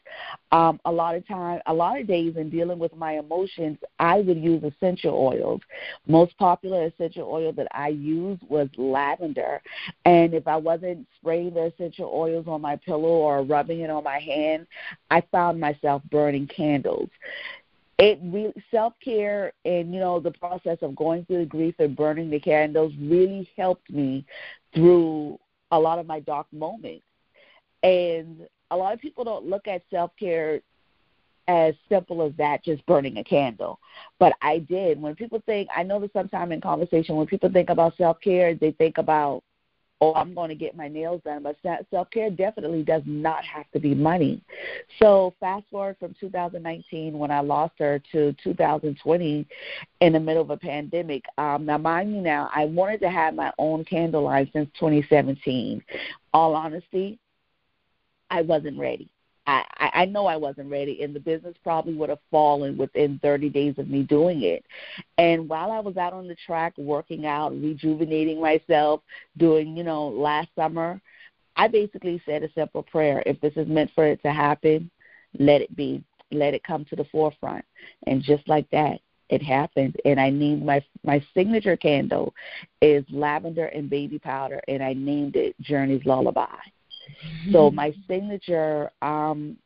Um, 0.50 0.80
a 0.84 0.92
lot 0.92 1.14
of 1.14 1.26
time, 1.26 1.60
a 1.66 1.72
lot 1.72 2.00
of 2.00 2.06
days 2.06 2.36
in 2.36 2.50
dealing 2.50 2.78
with 2.78 2.94
my 2.96 3.18
emotions, 3.18 3.78
I 3.98 4.20
would 4.20 4.38
use 4.38 4.62
essential 4.64 5.14
oils. 5.14 5.60
Most 6.06 6.36
popular 6.38 6.86
essential 6.86 7.28
oil 7.30 7.52
that 7.52 7.68
I 7.70 7.88
used 7.88 8.42
was 8.48 8.68
lavender. 8.76 9.62
And 10.04 10.34
if 10.34 10.48
I 10.48 10.56
wasn't 10.56 11.06
spraying 11.20 11.54
the 11.54 11.66
essential 11.66 12.10
oils 12.12 12.46
on 12.48 12.60
my 12.60 12.76
pillow 12.76 13.08
or 13.08 13.42
rubbing 13.42 13.80
it 13.80 13.90
on 13.90 14.02
my 14.02 14.18
hand, 14.18 14.66
I 15.10 15.22
found 15.32 15.60
myself 15.60 16.02
burning 16.10 16.48
candles 16.48 17.08
it 17.98 18.18
really 18.22 18.54
self 18.70 18.94
care 19.04 19.52
and 19.64 19.92
you 19.92 20.00
know 20.00 20.18
the 20.18 20.30
process 20.30 20.78
of 20.80 20.96
going 20.96 21.24
through 21.26 21.38
the 21.40 21.46
grief 21.46 21.74
and 21.78 21.94
burning 21.94 22.30
the 22.30 22.40
candles 22.40 22.92
really 22.98 23.48
helped 23.56 23.88
me 23.90 24.24
through 24.74 25.38
a 25.72 25.78
lot 25.78 25.98
of 25.98 26.06
my 26.06 26.20
dark 26.20 26.46
moments. 26.52 27.04
And 27.82 28.46
a 28.70 28.76
lot 28.76 28.94
of 28.94 29.00
people 29.00 29.24
don't 29.24 29.46
look 29.46 29.66
at 29.66 29.82
self 29.90 30.12
care 30.18 30.60
as 31.48 31.74
simple 31.88 32.22
as 32.22 32.32
that, 32.38 32.64
just 32.64 32.86
burning 32.86 33.18
a 33.18 33.24
candle. 33.24 33.80
But 34.20 34.34
I 34.40 34.58
did. 34.58 35.00
When 35.00 35.16
people 35.16 35.42
think, 35.44 35.68
I 35.76 35.82
know 35.82 35.98
that 36.00 36.12
sometimes 36.12 36.52
in 36.52 36.60
conversation, 36.60 37.16
when 37.16 37.26
people 37.26 37.50
think 37.50 37.70
about 37.70 37.96
self 37.96 38.20
care, 38.20 38.54
they 38.54 38.70
think 38.72 38.98
about 38.98 39.42
oh, 40.02 40.12
I'm 40.14 40.34
going 40.34 40.48
to 40.48 40.56
get 40.56 40.76
my 40.76 40.88
nails 40.88 41.22
done. 41.24 41.44
But 41.44 41.56
self 41.90 42.10
care 42.10 42.28
definitely 42.28 42.82
does 42.82 43.02
not 43.06 43.44
have 43.44 43.70
to 43.70 43.78
be 43.78 43.94
money. 43.94 44.42
So 44.98 45.32
fast 45.38 45.64
forward 45.70 45.96
from 46.00 46.14
2019 46.18 47.16
when 47.16 47.30
I 47.30 47.40
lost 47.40 47.74
her 47.78 48.02
to 48.10 48.34
2020 48.42 49.46
in 50.00 50.12
the 50.12 50.20
middle 50.20 50.42
of 50.42 50.50
a 50.50 50.56
pandemic. 50.56 51.24
Um, 51.38 51.64
now, 51.64 51.78
mind 51.78 52.14
you, 52.14 52.20
now 52.20 52.50
I 52.54 52.64
wanted 52.64 53.00
to 53.00 53.10
have 53.10 53.34
my 53.34 53.52
own 53.58 53.84
candle 53.84 54.24
line 54.24 54.50
since 54.52 54.68
2017. 54.78 55.82
All 56.34 56.54
honesty, 56.54 57.18
I 58.28 58.42
wasn't 58.42 58.78
ready. 58.78 59.08
I, 59.46 59.64
I 59.78 60.04
know 60.04 60.26
I 60.26 60.36
wasn't 60.36 60.70
ready, 60.70 61.02
and 61.02 61.14
the 61.14 61.20
business 61.20 61.56
probably 61.64 61.94
would 61.94 62.10
have 62.10 62.20
fallen 62.30 62.76
within 62.76 63.18
30 63.22 63.48
days 63.50 63.74
of 63.78 63.88
me 63.88 64.04
doing 64.04 64.42
it. 64.42 64.64
And 65.18 65.48
while 65.48 65.72
I 65.72 65.80
was 65.80 65.96
out 65.96 66.12
on 66.12 66.28
the 66.28 66.36
track 66.46 66.74
working 66.78 67.26
out, 67.26 67.52
rejuvenating 67.52 68.40
myself, 68.40 69.02
doing, 69.38 69.76
you 69.76 69.82
know, 69.82 70.08
last 70.08 70.48
summer, 70.54 71.00
I 71.56 71.68
basically 71.68 72.22
said 72.24 72.42
a 72.42 72.52
simple 72.52 72.82
prayer. 72.84 73.22
If 73.26 73.40
this 73.40 73.52
is 73.56 73.66
meant 73.68 73.90
for 73.94 74.06
it 74.06 74.22
to 74.22 74.32
happen, 74.32 74.90
let 75.38 75.60
it 75.60 75.74
be. 75.74 76.04
Let 76.30 76.54
it 76.54 76.64
come 76.64 76.84
to 76.86 76.96
the 76.96 77.04
forefront. 77.04 77.64
And 78.06 78.22
just 78.22 78.48
like 78.48 78.70
that, 78.70 79.00
it 79.28 79.42
happened. 79.42 79.96
And 80.04 80.20
I 80.20 80.30
named 80.30 80.64
my 80.64 80.82
my 81.04 81.24
signature 81.34 81.76
candle 81.76 82.32
is 82.80 83.04
lavender 83.10 83.66
and 83.66 83.90
baby 83.90 84.18
powder, 84.18 84.60
and 84.68 84.82
I 84.82 84.92
named 84.92 85.36
it 85.36 85.60
Journey's 85.60 86.06
Lullaby. 86.06 86.46
So 87.50 87.70
my 87.70 87.94
signature 88.08 88.90
um 89.02 89.56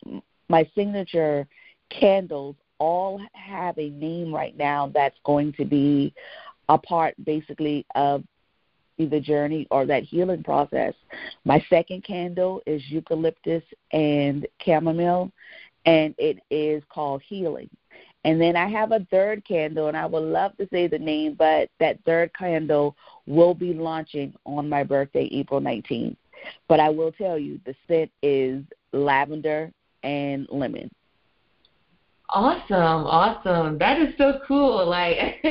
my 0.48 0.68
signature 0.74 1.46
candles 1.90 2.56
all 2.78 3.20
have 3.32 3.78
a 3.78 3.90
name 3.90 4.34
right 4.34 4.56
now 4.56 4.90
that's 4.92 5.16
going 5.24 5.52
to 5.54 5.64
be 5.64 6.12
a 6.68 6.78
part 6.78 7.14
basically 7.24 7.86
of 7.94 8.22
the 8.98 9.20
journey 9.20 9.66
or 9.70 9.86
that 9.86 10.04
healing 10.04 10.42
process. 10.42 10.94
My 11.44 11.64
second 11.68 12.04
candle 12.04 12.62
is 12.66 12.82
eucalyptus 12.88 13.62
and 13.92 14.46
chamomile, 14.64 15.30
and 15.84 16.14
it 16.18 16.38
is 16.50 16.82
called 16.88 17.22
healing. 17.22 17.68
And 18.24 18.40
then 18.40 18.56
I 18.56 18.68
have 18.68 18.90
a 18.90 19.06
third 19.10 19.44
candle, 19.46 19.86
and 19.86 19.96
I 19.96 20.06
would 20.06 20.24
love 20.24 20.56
to 20.56 20.68
say 20.72 20.88
the 20.88 20.98
name, 20.98 21.34
but 21.38 21.68
that 21.78 21.98
third 22.04 22.32
candle 22.36 22.96
will 23.26 23.54
be 23.54 23.72
launching 23.72 24.34
on 24.44 24.68
my 24.68 24.82
birthday, 24.82 25.28
April 25.30 25.60
19th. 25.60 26.16
But 26.68 26.80
I 26.80 26.88
will 26.88 27.12
tell 27.12 27.38
you, 27.38 27.60
the 27.64 27.74
scent 27.86 28.10
is 28.22 28.62
lavender 28.92 29.72
and 30.02 30.46
lemon. 30.50 30.90
Awesome, 32.28 33.06
awesome. 33.06 33.78
That 33.78 34.00
is 34.00 34.12
so 34.18 34.40
cool. 34.48 34.84
Like 34.88 35.16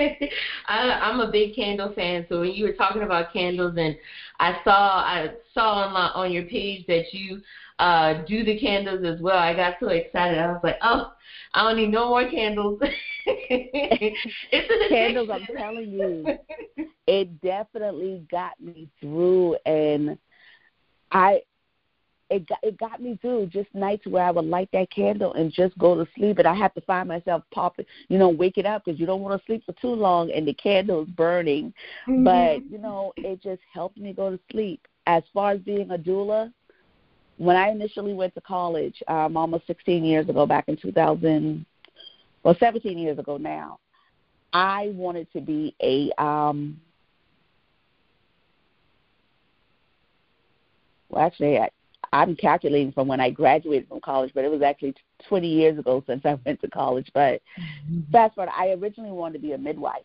I, 0.67 0.89
I'm 0.89 1.21
a 1.21 1.31
big 1.31 1.55
candle 1.55 1.93
fan, 1.93 2.25
so 2.27 2.41
when 2.41 2.51
you 2.51 2.65
were 2.65 2.73
talking 2.73 3.03
about 3.03 3.31
candles, 3.31 3.75
and 3.77 3.95
I 4.39 4.59
saw 4.65 4.99
I 4.99 5.29
saw 5.53 5.85
on 5.85 5.93
my, 5.93 6.09
on 6.09 6.33
your 6.33 6.43
page 6.43 6.85
that 6.87 7.13
you 7.13 7.41
uh 7.79 8.25
do 8.27 8.43
the 8.43 8.59
candles 8.59 9.05
as 9.05 9.21
well. 9.21 9.37
I 9.37 9.53
got 9.55 9.75
so 9.79 9.87
excited. 9.87 10.37
I 10.37 10.47
was 10.47 10.59
like, 10.63 10.77
oh, 10.81 11.13
I 11.53 11.63
don't 11.63 11.77
need 11.77 11.91
no 11.91 12.09
more 12.09 12.29
candles. 12.29 12.79
it's 13.25 14.69
an 14.69 14.89
candles. 14.89 15.29
I'm 15.31 15.55
telling 15.55 15.89
you, 15.89 16.37
it 17.07 17.41
definitely 17.41 18.25
got 18.29 18.59
me 18.59 18.89
through, 18.99 19.55
and 19.65 20.17
I 21.11 21.41
it 22.29 22.47
got 22.47 22.59
it 22.63 22.77
got 22.77 23.01
me 23.01 23.17
through 23.21 23.47
just 23.47 23.73
nights 23.73 24.07
where 24.07 24.23
I 24.23 24.31
would 24.31 24.45
light 24.45 24.69
that 24.73 24.89
candle 24.89 25.33
and 25.33 25.51
just 25.51 25.77
go 25.77 25.95
to 25.95 26.09
sleep, 26.15 26.39
and 26.39 26.47
I 26.47 26.55
have 26.55 26.73
to 26.73 26.81
find 26.81 27.07
myself 27.07 27.43
popping, 27.53 27.85
you 28.09 28.17
know, 28.17 28.29
waking 28.29 28.65
up 28.65 28.83
because 28.83 28.99
you 28.99 29.05
don't 29.05 29.21
want 29.21 29.39
to 29.39 29.45
sleep 29.45 29.63
for 29.65 29.73
too 29.73 29.93
long, 29.93 30.31
and 30.31 30.47
the 30.47 30.53
candle's 30.53 31.07
burning. 31.09 31.73
Mm-hmm. 32.07 32.23
But 32.23 32.69
you 32.69 32.79
know, 32.79 33.13
it 33.17 33.41
just 33.41 33.61
helped 33.71 33.97
me 33.97 34.13
go 34.13 34.31
to 34.31 34.39
sleep. 34.51 34.81
As 35.07 35.23
far 35.33 35.51
as 35.51 35.59
being 35.59 35.91
a 35.91 35.97
doula, 35.97 36.51
when 37.37 37.55
I 37.55 37.69
initially 37.69 38.13
went 38.13 38.33
to 38.35 38.41
college, 38.41 39.01
um, 39.07 39.37
almost 39.37 39.67
16 39.67 40.03
years 40.03 40.27
ago, 40.27 40.47
back 40.47 40.65
in 40.67 40.77
2000, 40.77 41.65
well, 42.43 42.55
17 42.59 42.97
years 42.97 43.19
ago 43.19 43.37
now, 43.37 43.79
I 44.51 44.91
wanted 44.95 45.31
to 45.33 45.41
be 45.41 45.75
a 45.81 46.11
um, 46.21 46.79
well, 51.15 51.25
actually, 51.25 51.57
I, 51.57 51.69
I'm 52.13 52.35
calculating 52.35 52.91
from 52.91 53.07
when 53.07 53.19
I 53.19 53.29
graduated 53.29 53.87
from 53.87 54.01
college, 54.01 54.31
but 54.35 54.43
it 54.45 54.51
was 54.51 54.61
actually 54.61 54.95
20 55.27 55.47
years 55.47 55.79
ago 55.79 56.03
since 56.05 56.21
I 56.25 56.37
went 56.45 56.61
to 56.61 56.69
college. 56.69 57.09
But 57.13 57.41
mm-hmm. 57.59 58.11
fast 58.11 58.35
forward, 58.35 58.51
I 58.55 58.69
originally 58.71 59.11
wanted 59.11 59.33
to 59.33 59.39
be 59.39 59.53
a 59.53 59.57
midwife. 59.57 60.03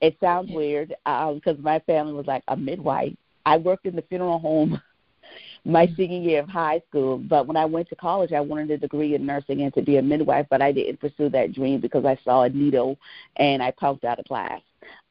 It 0.00 0.16
sounds 0.20 0.50
weird 0.50 0.88
because 0.88 1.56
um, 1.56 1.62
my 1.62 1.78
family 1.80 2.12
was 2.12 2.26
like 2.26 2.42
a 2.48 2.56
midwife. 2.56 3.14
I 3.44 3.56
worked 3.56 3.86
in 3.86 3.94
the 3.96 4.02
funeral 4.02 4.38
home 4.38 4.80
my 5.64 5.86
mm-hmm. 5.86 5.94
senior 5.94 6.20
year 6.20 6.40
of 6.40 6.48
high 6.48 6.80
school, 6.88 7.18
but 7.18 7.46
when 7.46 7.56
I 7.56 7.64
went 7.64 7.88
to 7.90 7.96
college, 7.96 8.32
I 8.32 8.40
wanted 8.40 8.70
a 8.70 8.78
degree 8.78 9.14
in 9.14 9.24
nursing 9.26 9.62
and 9.62 9.72
to 9.74 9.82
be 9.82 9.98
a 9.98 10.02
midwife, 10.02 10.46
but 10.50 10.62
I 10.62 10.72
didn't 10.72 11.00
pursue 11.00 11.28
that 11.30 11.52
dream 11.52 11.80
because 11.80 12.04
I 12.04 12.18
saw 12.24 12.42
a 12.42 12.48
needle 12.48 12.98
and 13.36 13.62
I 13.62 13.72
punked 13.72 14.04
out 14.04 14.18
of 14.18 14.24
class. 14.26 14.60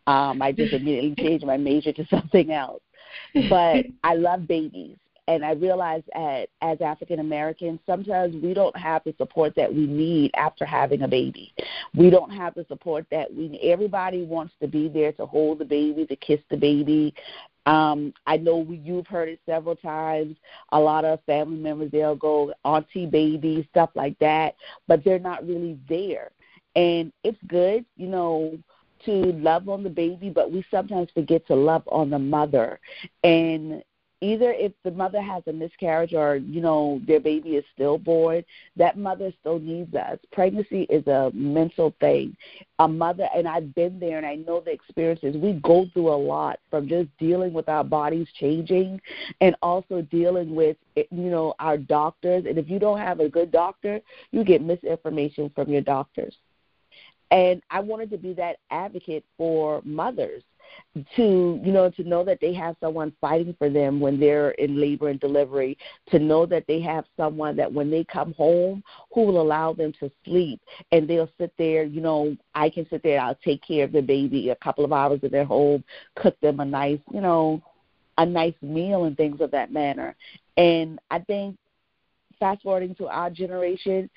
Um, 0.07 0.41
I 0.41 0.51
just 0.51 0.73
immediately 0.73 1.15
changed 1.15 1.45
my 1.45 1.57
major 1.57 1.93
to 1.93 2.05
something 2.07 2.51
else. 2.51 2.81
But 3.49 3.85
I 4.03 4.15
love 4.15 4.47
babies 4.47 4.97
and 5.27 5.45
I 5.45 5.51
realize 5.51 6.03
that 6.13 6.49
as 6.61 6.81
African 6.81 7.19
Americans, 7.19 7.79
sometimes 7.85 8.35
we 8.41 8.53
don't 8.53 8.75
have 8.75 9.03
the 9.05 9.13
support 9.17 9.53
that 9.55 9.73
we 9.73 9.85
need 9.85 10.31
after 10.35 10.65
having 10.65 11.03
a 11.03 11.07
baby. 11.07 11.53
We 11.95 12.09
don't 12.09 12.31
have 12.31 12.53
the 12.55 12.65
support 12.67 13.05
that 13.11 13.33
we. 13.33 13.59
Everybody 13.63 14.23
wants 14.23 14.53
to 14.61 14.67
be 14.67 14.89
there 14.89 15.11
to 15.13 15.25
hold 15.25 15.59
the 15.59 15.65
baby, 15.65 16.05
to 16.05 16.15
kiss 16.15 16.39
the 16.49 16.57
baby. 16.57 17.13
Um, 17.65 18.13
I 18.25 18.37
know 18.37 18.57
we, 18.57 18.77
you've 18.77 19.07
heard 19.07 19.29
it 19.29 19.39
several 19.45 19.75
times. 19.75 20.35
A 20.71 20.79
lot 20.79 21.05
of 21.05 21.23
family 21.25 21.57
members 21.57 21.91
they'll 21.91 22.15
go 22.15 22.53
auntie 22.65 23.05
baby 23.05 23.67
stuff 23.71 23.91
like 23.95 24.17
that, 24.19 24.55
but 24.87 25.03
they're 25.03 25.19
not 25.19 25.47
really 25.47 25.77
there. 25.87 26.31
And 26.75 27.13
it's 27.23 27.37
good, 27.47 27.85
you 27.95 28.07
know, 28.07 28.57
to 29.05 29.33
love 29.33 29.69
on 29.69 29.83
the 29.83 29.89
baby, 29.89 30.29
but 30.29 30.51
we 30.51 30.65
sometimes 30.71 31.09
forget 31.13 31.45
to 31.47 31.55
love 31.55 31.83
on 31.87 32.09
the 32.09 32.19
mother. 32.19 32.79
And 33.23 33.83
either 34.21 34.51
if 34.51 34.71
the 34.83 34.91
mother 34.91 35.19
has 35.19 35.43
a 35.47 35.53
miscarriage 35.53 36.13
or 36.13 36.35
you 36.35 36.61
know 36.61 37.01
their 37.07 37.19
baby 37.19 37.55
is 37.55 37.65
stillborn 37.73 38.43
that 38.75 38.97
mother 38.97 39.33
still 39.39 39.59
needs 39.59 39.93
us. 39.95 40.19
Pregnancy 40.31 40.83
is 40.83 41.05
a 41.07 41.31
mental 41.33 41.93
thing. 41.99 42.35
A 42.79 42.87
mother 42.87 43.27
and 43.35 43.47
i've 43.47 43.73
been 43.75 43.99
there 43.99 44.17
and 44.17 44.25
i 44.25 44.35
know 44.35 44.61
the 44.61 44.71
experiences. 44.71 45.35
We 45.35 45.53
go 45.63 45.87
through 45.93 46.09
a 46.09 46.15
lot 46.15 46.59
from 46.69 46.87
just 46.87 47.09
dealing 47.17 47.51
with 47.51 47.67
our 47.67 47.83
bodies 47.83 48.27
changing 48.39 49.01
and 49.41 49.55
also 49.61 50.01
dealing 50.03 50.55
with 50.55 50.77
you 50.95 51.07
know 51.11 51.55
our 51.59 51.77
doctors. 51.77 52.45
And 52.47 52.57
if 52.57 52.69
you 52.69 52.79
don't 52.79 52.99
have 52.99 53.19
a 53.19 53.29
good 53.29 53.51
doctor 53.51 53.99
you 54.31 54.43
get 54.43 54.61
misinformation 54.61 55.51
from 55.55 55.69
your 55.69 55.81
doctors 55.81 56.35
and 57.31 57.61
i 57.71 57.79
wanted 57.79 58.09
to 58.09 58.17
be 58.17 58.33
that 58.33 58.57
advocate 58.69 59.25
for 59.37 59.81
mothers 59.83 60.43
to 61.15 61.59
you 61.63 61.71
know 61.71 61.89
to 61.89 62.03
know 62.03 62.23
that 62.23 62.39
they 62.41 62.53
have 62.53 62.75
someone 62.79 63.13
fighting 63.21 63.55
for 63.57 63.69
them 63.69 63.99
when 63.99 64.19
they're 64.19 64.51
in 64.51 64.79
labor 64.79 65.09
and 65.09 65.19
delivery 65.19 65.77
to 66.09 66.19
know 66.19 66.45
that 66.45 66.65
they 66.67 66.81
have 66.81 67.05
someone 67.17 67.55
that 67.55 67.71
when 67.71 67.89
they 67.89 68.03
come 68.03 68.33
home 68.33 68.83
who 69.13 69.25
will 69.25 69.41
allow 69.41 69.73
them 69.73 69.93
to 69.99 70.11
sleep. 70.25 70.61
And 70.91 71.07
they'll 71.07 71.29
sit 71.39 71.53
there 71.57 71.83
you 71.83 72.01
know 72.01 72.35
i 72.55 72.69
can 72.69 72.87
sit 72.89 73.03
there 73.03 73.21
i'll 73.21 73.35
take 73.35 73.61
care 73.65 73.85
of 73.85 73.91
the 73.91 74.01
baby 74.01 74.49
a 74.49 74.55
couple 74.57 74.85
of 74.85 74.93
hours 74.93 75.19
in 75.23 75.31
their 75.31 75.45
home 75.45 75.83
cook 76.15 76.39
them 76.41 76.59
a 76.59 76.65
nice 76.65 76.99
you 77.13 77.21
know 77.21 77.61
a 78.17 78.25
nice 78.25 78.55
meal 78.61 79.05
and 79.05 79.15
things 79.17 79.39
of 79.41 79.51
that 79.51 79.71
manner. 79.71 80.15
And 80.57 80.99
i 81.09 81.19
think 81.19 81.57
fast 82.39 82.63
forwarding 82.63 82.95
to 82.95 83.07
our 83.07 83.29
generation 83.29 84.09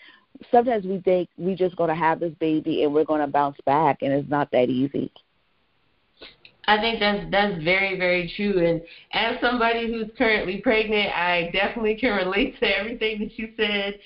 sometimes 0.51 0.85
we 0.85 1.01
think 1.01 1.29
we're 1.37 1.57
just 1.57 1.77
going 1.77 1.89
to 1.89 1.95
have 1.95 2.21
this 2.21 2.35
baby 2.41 2.83
and 2.85 2.93
we're 2.93 3.05
going 3.05 3.21
to 3.21 3.27
bounce 3.27 3.57
back 3.67 3.99
and 4.03 4.13
it's 4.13 4.29
not 4.29 4.51
that 4.53 4.69
easy 4.69 5.11
I 6.67 6.81
think 6.81 7.01
that's 7.01 7.31
that's 7.31 7.63
very 7.63 7.99
very 7.99 8.33
true. 8.37 8.65
And 8.65 8.81
as 9.13 9.41
somebody 9.41 9.87
who's 9.87 10.11
currently 10.17 10.59
pregnant, 10.63 11.15
I 11.15 11.51
definitely 11.53 11.97
can 11.97 12.17
relate 12.17 12.59
to 12.61 12.79
everything 12.79 13.19
that 13.21 13.39
you 13.39 13.51
said 13.57 13.99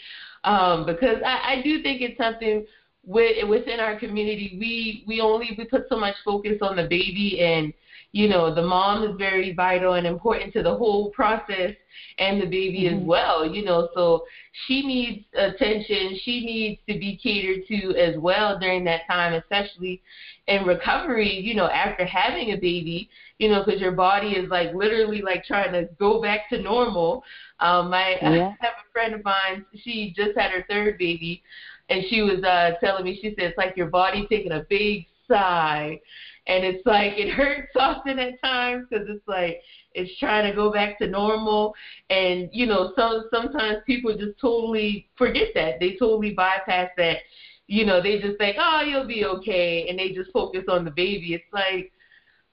um, 0.45 0.87
because 0.87 1.19
I, 1.25 1.55
I 1.59 1.63
do 1.63 1.83
think 1.83 2.01
it's 2.01 2.19
something 2.19 2.67
with, 3.07 3.49
within 3.49 3.81
our 3.81 3.99
community. 3.99 4.57
We 4.59 5.05
we 5.07 5.21
only 5.21 5.51
we 5.57 5.65
put 5.67 5.85
so 5.89 5.97
much 5.97 6.15
focus 6.25 6.59
on 6.61 6.77
the 6.77 6.85
baby 6.85 7.41
and 7.41 7.73
you 8.13 8.29
know 8.29 8.55
the 8.55 8.63
mom 8.63 9.05
is 9.05 9.15
very 9.19 9.53
vital 9.53 9.95
and 9.95 10.07
important 10.07 10.53
to 10.53 10.63
the 10.63 10.75
whole 10.75 11.11
process 11.11 11.75
and 12.19 12.41
the 12.41 12.47
baby 12.47 12.85
mm-hmm. 12.85 13.01
as 13.01 13.07
well 13.07 13.47
you 13.47 13.65
know 13.65 13.89
so 13.95 14.25
she 14.67 14.87
needs 14.87 15.25
attention 15.35 16.19
she 16.23 16.45
needs 16.45 16.81
to 16.89 16.99
be 16.99 17.19
catered 17.23 17.67
to 17.67 17.95
as 17.99 18.17
well 18.17 18.59
during 18.59 18.83
that 18.83 19.03
time 19.07 19.35
especially 19.35 20.01
in 20.47 20.65
recovery 20.65 21.39
you 21.39 21.55
know 21.55 21.69
after 21.69 22.05
having 22.07 22.53
a 22.53 22.57
baby 22.57 23.11
you 23.39 23.49
know 23.49 23.63
because 23.65 23.81
your 23.81 23.93
body 23.93 24.29
is 24.29 24.49
like 24.49 24.73
literally 24.75 25.21
like 25.21 25.45
trying 25.45 25.73
to 25.73 25.87
go 25.99 26.23
back 26.23 26.49
to 26.49 26.61
normal 26.63 27.23
um 27.61 27.91
my 27.91 28.17
yeah. 28.23 28.31
i 28.31 28.67
have 28.67 28.75
a 28.79 28.93
friend 28.93 29.15
of 29.15 29.23
mine 29.23 29.65
she 29.85 30.15
just 30.17 30.37
had 30.37 30.51
her 30.51 30.65
third 30.69 30.97
baby 30.97 31.43
and 31.91 32.03
she 32.09 32.23
was 32.23 32.43
uh 32.43 32.71
telling 32.81 33.05
me 33.05 33.19
she 33.21 33.31
said 33.31 33.51
it's 33.51 33.59
like 33.59 33.77
your 33.77 33.89
body 33.89 34.27
taking 34.31 34.53
a 34.53 34.65
big 34.71 35.07
sigh 35.29 36.01
and 36.49 36.65
it's 36.65 36.85
like 36.87 37.13
it 37.17 37.31
hurts 37.31 37.71
often 37.77 38.19
at 38.19 38.41
times 38.43 38.87
because 38.91 39.07
it's 39.09 39.27
like 39.29 39.61
it's 39.93 40.19
trying 40.19 40.51
to 40.51 40.57
go 40.57 40.73
back 40.73 40.99
to 40.99 41.07
normal. 41.07 41.75
And 42.11 42.49
you 42.53 42.67
know 42.67 42.93
so 42.97 43.25
sometimes 43.33 43.79
people 43.87 44.17
just 44.17 44.39
totally 44.41 45.09
forget 45.17 45.49
that. 45.55 45.79
They 45.79 45.97
totally 45.99 46.33
bypass 46.33 46.89
that. 46.97 47.19
You 47.67 47.85
know 47.85 48.03
they 48.03 48.19
just 48.19 48.39
think 48.39 48.57
oh 48.59 48.83
you'll 48.83 49.07
be 49.07 49.25
okay. 49.25 49.87
And 49.89 49.99
they 49.99 50.11
just 50.11 50.33
focus 50.33 50.65
on 50.69 50.85
the 50.85 50.91
baby. 50.91 51.35
It's 51.35 51.45
like 51.53 51.93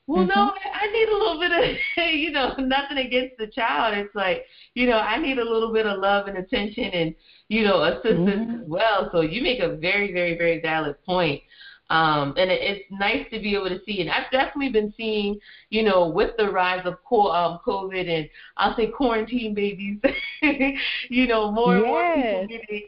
well 0.08 0.26
mm-hmm. 0.26 0.38
no 0.38 0.52
I, 0.52 0.86
I 0.86 0.92
need 0.92 1.10
a 1.10 1.18
little 1.18 1.40
bit 1.40 1.52
of 1.52 2.14
you 2.14 2.32
know 2.32 2.54
nothing 2.60 2.98
against 2.98 3.38
the 3.38 3.48
child. 3.48 3.98
It's 3.98 4.14
like 4.14 4.46
you 4.74 4.88
know 4.88 4.98
i 4.98 5.18
need 5.18 5.40
a 5.40 5.44
little 5.44 5.72
bit 5.72 5.86
of 5.86 6.00
love 6.00 6.28
and 6.28 6.38
attention 6.38 6.84
and 6.84 7.16
you 7.48 7.64
know 7.64 7.84
assistance 7.84 8.30
mm-hmm. 8.30 8.62
as 8.62 8.68
well. 8.68 9.10
So 9.14 9.22
you 9.22 9.42
make 9.42 9.62
a 9.62 9.78
very 9.78 10.12
very 10.12 10.38
very 10.38 10.60
valid 10.62 10.98
point 11.06 11.42
Um, 11.90 12.34
and 12.38 12.50
it, 12.50 12.62
it's 12.62 12.86
nice 12.92 13.26
to 13.32 13.40
be 13.40 13.56
able 13.56 13.70
to 13.70 13.80
see. 13.86 14.02
And 14.02 14.10
I've 14.10 14.32
definitely 14.32 14.70
been 14.70 14.94
seeing, 14.98 15.40
you 15.70 15.84
know, 15.84 16.08
with 16.10 16.32
the 16.38 16.50
rise 16.50 16.82
of 16.86 16.96
co- 17.08 17.32
um, 17.32 17.60
COVID 17.66 18.10
and 18.10 18.30
I'll 18.58 18.76
say 18.76 18.88
quarantine 18.88 19.54
babies, 19.54 20.00
you 21.10 21.28
know, 21.28 21.52
more 21.52 21.78
and 21.78 21.86
more 21.86 22.04
people 22.14 22.46
getting, 22.48 22.84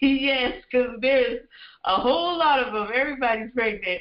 yes, 0.00 0.54
because 0.70 0.96
there's 1.00 1.40
a 1.84 1.96
whole 1.96 2.38
lot 2.38 2.60
of 2.60 2.72
them. 2.72 2.88
Everybody's 2.94 3.50
pregnant. 3.54 4.00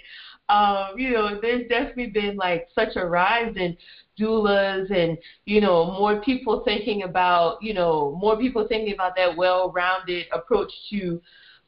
Um, 0.50 0.98
you 0.98 1.12
know, 1.12 1.40
there's 1.42 1.68
definitely 1.70 2.08
been 2.08 2.36
like 2.36 2.68
such 2.76 2.96
a 2.96 3.06
rise 3.06 3.54
in 3.56 3.78
doulas 4.20 4.92
and 4.92 5.18
you 5.46 5.62
know 5.62 5.86
more 5.98 6.22
people 6.22 6.62
thinking 6.66 7.04
about 7.04 7.58
you 7.62 7.74
know 7.74 8.16
more 8.20 8.38
people 8.38 8.68
thinking 8.68 8.94
about 8.94 9.16
that 9.16 9.36
well-rounded 9.36 10.26
approach 10.34 10.72
to 10.90 11.20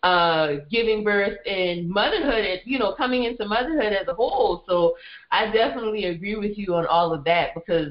uh, 0.04 0.56
giving 0.72 1.04
birth 1.04 1.38
and 1.48 1.90
motherhood, 1.90 2.46
and, 2.46 2.62
you 2.66 2.80
know, 2.80 2.94
coming 2.94 3.24
into 3.24 3.46
motherhood 3.46 3.94
as 3.94 4.08
a 4.08 4.14
whole. 4.14 4.64
So 4.68 4.94
I 5.32 5.52
definitely 5.52 6.06
agree 6.06 6.36
with 6.36 6.54
you 6.58 6.76
on 6.76 6.86
all 6.88 7.14
of 7.14 7.24
that 7.26 7.50
because 7.56 7.88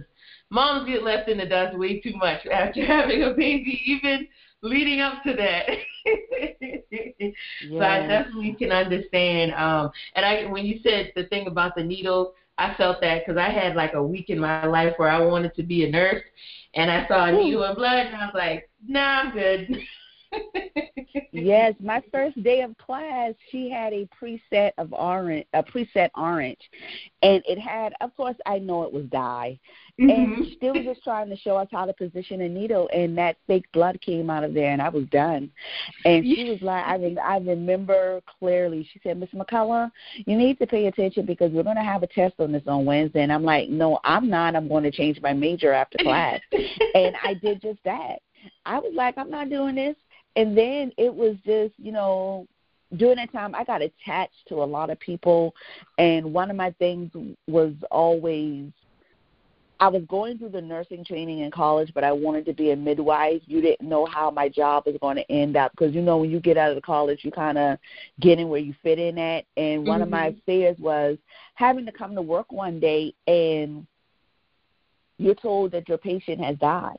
moms 0.50 0.86
get 0.86 1.02
left 1.02 1.28
in 1.28 1.38
the 1.38 1.46
dust 1.46 1.76
way 1.76 2.00
too 2.00 2.14
much 2.16 2.46
after 2.50 2.84
having 2.86 3.22
a 3.24 3.30
baby, 3.30 3.80
even 3.86 4.26
leading 4.62 5.00
up 5.00 5.22
to 5.24 5.34
that. 5.34 5.64
yes. 6.50 6.80
So 7.78 7.84
I 7.84 8.00
definitely 8.06 8.54
can 8.58 8.72
understand. 8.72 9.52
Um, 9.52 9.90
and 10.14 10.24
I, 10.24 10.44
when 10.46 10.64
you 10.66 10.78
said 10.82 11.10
the 11.16 11.24
thing 11.24 11.46
about 11.46 11.74
the 11.76 11.82
needle, 11.84 12.32
I 12.58 12.74
felt 12.76 13.00
that 13.02 13.22
because 13.24 13.38
I 13.38 13.50
had 13.50 13.74
like 13.76 13.94
a 13.94 14.02
week 14.02 14.30
in 14.30 14.38
my 14.40 14.56
life 14.56 14.82
where 14.86 14.98
I 15.08 15.08
wanted 15.10 15.54
to 15.56 15.62
be 15.62 15.74
a 15.74 15.76
nurse, 15.90 16.22
and 16.74 16.90
I 16.90 17.06
saw 17.08 17.26
a 17.26 17.32
needle 17.32 17.62
and 17.62 17.74
blood, 17.76 18.06
and 18.06 18.14
I 18.16 18.26
was 18.26 18.34
like, 18.34 18.64
Nah, 18.86 19.20
I'm 19.20 19.30
good. 19.30 19.68
yes, 21.32 21.74
my 21.80 22.02
first 22.12 22.42
day 22.42 22.62
of 22.62 22.76
class, 22.78 23.32
she 23.50 23.70
had 23.70 23.92
a 23.92 24.08
preset 24.20 24.72
of 24.78 24.92
orange, 24.92 25.46
a 25.52 25.62
preset 25.62 26.10
orange, 26.16 26.60
and 27.22 27.42
it 27.46 27.58
had, 27.58 27.92
of 28.00 28.14
course, 28.16 28.36
I 28.46 28.58
know 28.58 28.84
it 28.84 28.92
was 28.92 29.04
dye, 29.06 29.58
mm-hmm. 30.00 30.10
and 30.10 30.46
she 30.60 30.70
was 30.70 30.84
just 30.84 31.02
trying 31.02 31.28
to 31.30 31.36
show 31.36 31.56
us 31.56 31.68
how 31.70 31.84
to 31.86 31.92
position 31.92 32.40
a 32.42 32.48
needle, 32.48 32.88
and 32.94 33.16
that 33.18 33.36
fake 33.46 33.66
blood 33.72 34.00
came 34.00 34.30
out 34.30 34.44
of 34.44 34.54
there, 34.54 34.72
and 34.72 34.82
I 34.82 34.88
was 34.88 35.04
done. 35.06 35.50
And 36.04 36.24
she 36.24 36.50
was 36.50 36.62
like, 36.62 36.84
I 36.86 36.96
mean, 36.96 37.18
I 37.18 37.38
remember 37.38 38.20
clearly. 38.38 38.88
She 38.92 39.00
said, 39.02 39.18
Miss 39.18 39.30
McCullough, 39.30 39.90
you 40.26 40.36
need 40.36 40.58
to 40.58 40.66
pay 40.66 40.86
attention 40.86 41.26
because 41.26 41.52
we're 41.52 41.62
going 41.62 41.76
to 41.76 41.82
have 41.82 42.02
a 42.02 42.08
test 42.08 42.34
on 42.38 42.52
this 42.52 42.62
on 42.66 42.84
Wednesday, 42.84 43.22
and 43.22 43.32
I'm 43.32 43.44
like, 43.44 43.68
No, 43.68 43.98
I'm 44.04 44.28
not. 44.28 44.56
I'm 44.56 44.68
going 44.68 44.84
to 44.84 44.90
change 44.90 45.20
my 45.20 45.32
major 45.32 45.72
after 45.72 45.98
class, 45.98 46.40
and 46.94 47.14
I 47.22 47.34
did 47.34 47.60
just 47.60 47.82
that. 47.84 48.20
I 48.64 48.78
was 48.78 48.92
like, 48.94 49.16
I'm 49.18 49.30
not 49.30 49.50
doing 49.50 49.76
this 49.76 49.96
and 50.36 50.56
then 50.56 50.92
it 50.96 51.14
was 51.14 51.36
just 51.44 51.74
you 51.76 51.92
know 51.92 52.46
during 52.96 53.16
that 53.16 53.32
time 53.32 53.54
I 53.54 53.64
got 53.64 53.82
attached 53.82 54.46
to 54.48 54.56
a 54.56 54.64
lot 54.64 54.90
of 54.90 55.00
people 55.00 55.54
and 55.98 56.32
one 56.32 56.50
of 56.50 56.56
my 56.56 56.70
things 56.72 57.10
was 57.46 57.72
always 57.90 58.70
I 59.82 59.88
was 59.88 60.04
going 60.08 60.38
through 60.38 60.50
the 60.50 60.60
nursing 60.60 61.04
training 61.04 61.40
in 61.40 61.50
college, 61.50 61.90
but 61.92 62.04
I 62.04 62.12
wanted 62.12 62.46
to 62.46 62.52
be 62.52 62.70
a 62.70 62.76
midwife. 62.76 63.42
You 63.46 63.60
didn't 63.60 63.88
know 63.88 64.06
how 64.06 64.30
my 64.30 64.48
job 64.48 64.84
was 64.86 64.94
going 65.00 65.16
to 65.16 65.28
end 65.28 65.56
up 65.56 65.72
because 65.72 65.92
you 65.92 66.00
know 66.00 66.18
when 66.18 66.30
you 66.30 66.38
get 66.38 66.56
out 66.56 66.70
of 66.70 66.76
the 66.76 66.82
college, 66.82 67.24
you 67.24 67.32
kind 67.32 67.58
of 67.58 67.78
get 68.20 68.38
in 68.38 68.48
where 68.48 68.60
you 68.60 68.76
fit 68.84 69.00
in 69.00 69.18
at. 69.18 69.44
And 69.56 69.80
mm-hmm. 69.80 69.88
one 69.88 70.00
of 70.00 70.08
my 70.08 70.30
mm-hmm. 70.30 70.38
fears 70.46 70.76
was 70.78 71.18
having 71.56 71.84
to 71.86 71.90
come 71.90 72.14
to 72.14 72.22
work 72.22 72.52
one 72.52 72.78
day 72.78 73.12
and 73.26 73.84
you're 75.18 75.34
told 75.34 75.72
that 75.72 75.88
your 75.88 75.98
patient 75.98 76.40
has 76.40 76.56
died. 76.58 76.98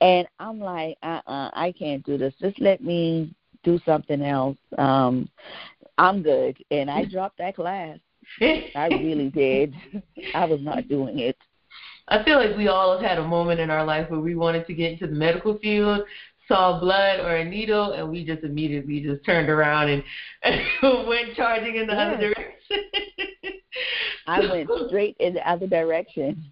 And 0.00 0.26
I'm 0.38 0.60
like, 0.60 0.96
uh 1.02 1.20
uh 1.26 1.50
I 1.52 1.72
can't 1.78 2.04
do 2.04 2.18
this. 2.18 2.34
Just 2.40 2.60
let 2.60 2.82
me 2.82 3.34
do 3.62 3.78
something 3.84 4.22
else. 4.22 4.58
Um 4.78 5.28
I'm 5.98 6.22
good. 6.22 6.56
And 6.70 6.90
I 6.90 7.04
dropped 7.10 7.38
that 7.38 7.56
class. 7.56 7.98
I 8.40 8.88
really 8.90 9.30
did. 9.34 9.74
I 10.34 10.44
was 10.44 10.60
not 10.60 10.88
doing 10.88 11.18
it. 11.18 11.36
I 12.08 12.22
feel 12.22 12.36
like 12.36 12.56
we 12.56 12.68
all 12.68 12.92
have 12.92 13.08
had 13.08 13.18
a 13.18 13.26
moment 13.26 13.60
in 13.60 13.70
our 13.70 13.84
life 13.84 14.10
where 14.10 14.20
we 14.20 14.34
wanted 14.34 14.66
to 14.66 14.74
get 14.74 14.92
into 14.92 15.06
the 15.06 15.14
medical 15.14 15.58
field, 15.58 16.02
saw 16.46 16.78
blood 16.78 17.20
or 17.20 17.36
a 17.36 17.44
needle, 17.44 17.92
and 17.92 18.10
we 18.10 18.24
just 18.24 18.42
immediately 18.44 19.00
just 19.00 19.24
turned 19.24 19.48
around 19.48 19.88
and, 19.88 20.04
and 20.42 20.60
went 21.08 21.34
charging 21.34 21.76
in 21.76 21.86
the 21.86 21.94
other 21.94 22.18
direction. 22.18 22.90
I 24.26 24.40
went 24.40 24.70
straight 24.88 25.16
in 25.18 25.34
the 25.34 25.48
other 25.48 25.66
direction. 25.66 26.44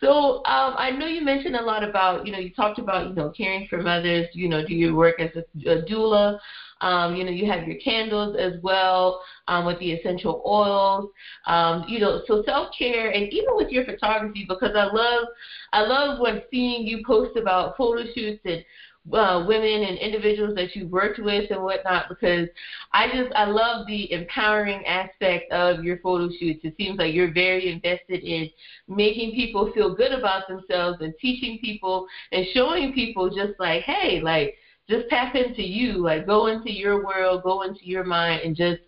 So 0.00 0.36
um, 0.46 0.74
I 0.78 0.90
know 0.90 1.06
you 1.06 1.20
mentioned 1.22 1.56
a 1.56 1.62
lot 1.62 1.84
about, 1.84 2.26
you 2.26 2.32
know, 2.32 2.38
you 2.38 2.52
talked 2.54 2.78
about, 2.78 3.08
you 3.08 3.14
know, 3.14 3.30
caring 3.36 3.66
for 3.68 3.82
mothers, 3.82 4.28
you 4.32 4.48
know, 4.48 4.66
do 4.66 4.74
your 4.74 4.94
work 4.94 5.20
as 5.20 5.30
a, 5.36 5.70
a 5.70 5.82
doula. 5.82 6.38
Um, 6.80 7.14
you 7.14 7.24
know, 7.24 7.30
you 7.30 7.46
have 7.46 7.68
your 7.68 7.76
candles 7.76 8.36
as 8.40 8.54
well 8.62 9.20
um, 9.48 9.66
with 9.66 9.78
the 9.80 9.92
essential 9.92 10.42
oils. 10.46 11.10
Um, 11.46 11.84
you 11.86 11.98
know, 11.98 12.22
so 12.26 12.42
self 12.46 12.68
care 12.76 13.10
and 13.10 13.30
even 13.30 13.54
with 13.56 13.68
your 13.68 13.84
photography 13.84 14.46
because 14.48 14.74
I 14.74 14.84
love 14.84 15.26
I 15.72 15.82
love 15.82 16.18
when 16.18 16.40
seeing 16.50 16.86
you 16.86 17.04
post 17.06 17.36
about 17.36 17.76
photo 17.76 18.04
shoots 18.14 18.40
and 18.46 18.64
uh, 19.12 19.44
women 19.46 19.82
and 19.82 19.98
individuals 19.98 20.54
that 20.54 20.74
you've 20.74 20.90
worked 20.90 21.18
with 21.18 21.50
and 21.50 21.62
whatnot 21.62 22.08
because 22.08 22.48
I 22.92 23.08
just 23.08 23.32
I 23.34 23.44
love 23.44 23.86
the 23.86 24.12
empowering 24.12 24.84
aspect 24.86 25.50
of 25.52 25.84
your 25.84 25.98
photo 25.98 26.28
shoots. 26.38 26.60
It 26.64 26.74
seems 26.76 26.98
like 26.98 27.14
you're 27.14 27.32
very 27.32 27.70
invested 27.70 28.22
in 28.22 28.50
making 28.88 29.32
people 29.32 29.72
feel 29.72 29.94
good 29.94 30.12
about 30.12 30.48
themselves 30.48 30.98
and 31.00 31.14
teaching 31.20 31.58
people 31.60 32.06
and 32.32 32.46
showing 32.54 32.92
people 32.92 33.28
just 33.28 33.58
like, 33.58 33.82
hey, 33.82 34.20
like 34.20 34.54
just 34.88 35.08
tap 35.08 35.34
into 35.34 35.62
you, 35.62 35.98
like 35.98 36.26
go 36.26 36.46
into 36.46 36.72
your 36.72 37.04
world, 37.04 37.42
go 37.42 37.62
into 37.62 37.86
your 37.86 38.04
mind 38.04 38.42
and 38.42 38.56
just 38.56 38.80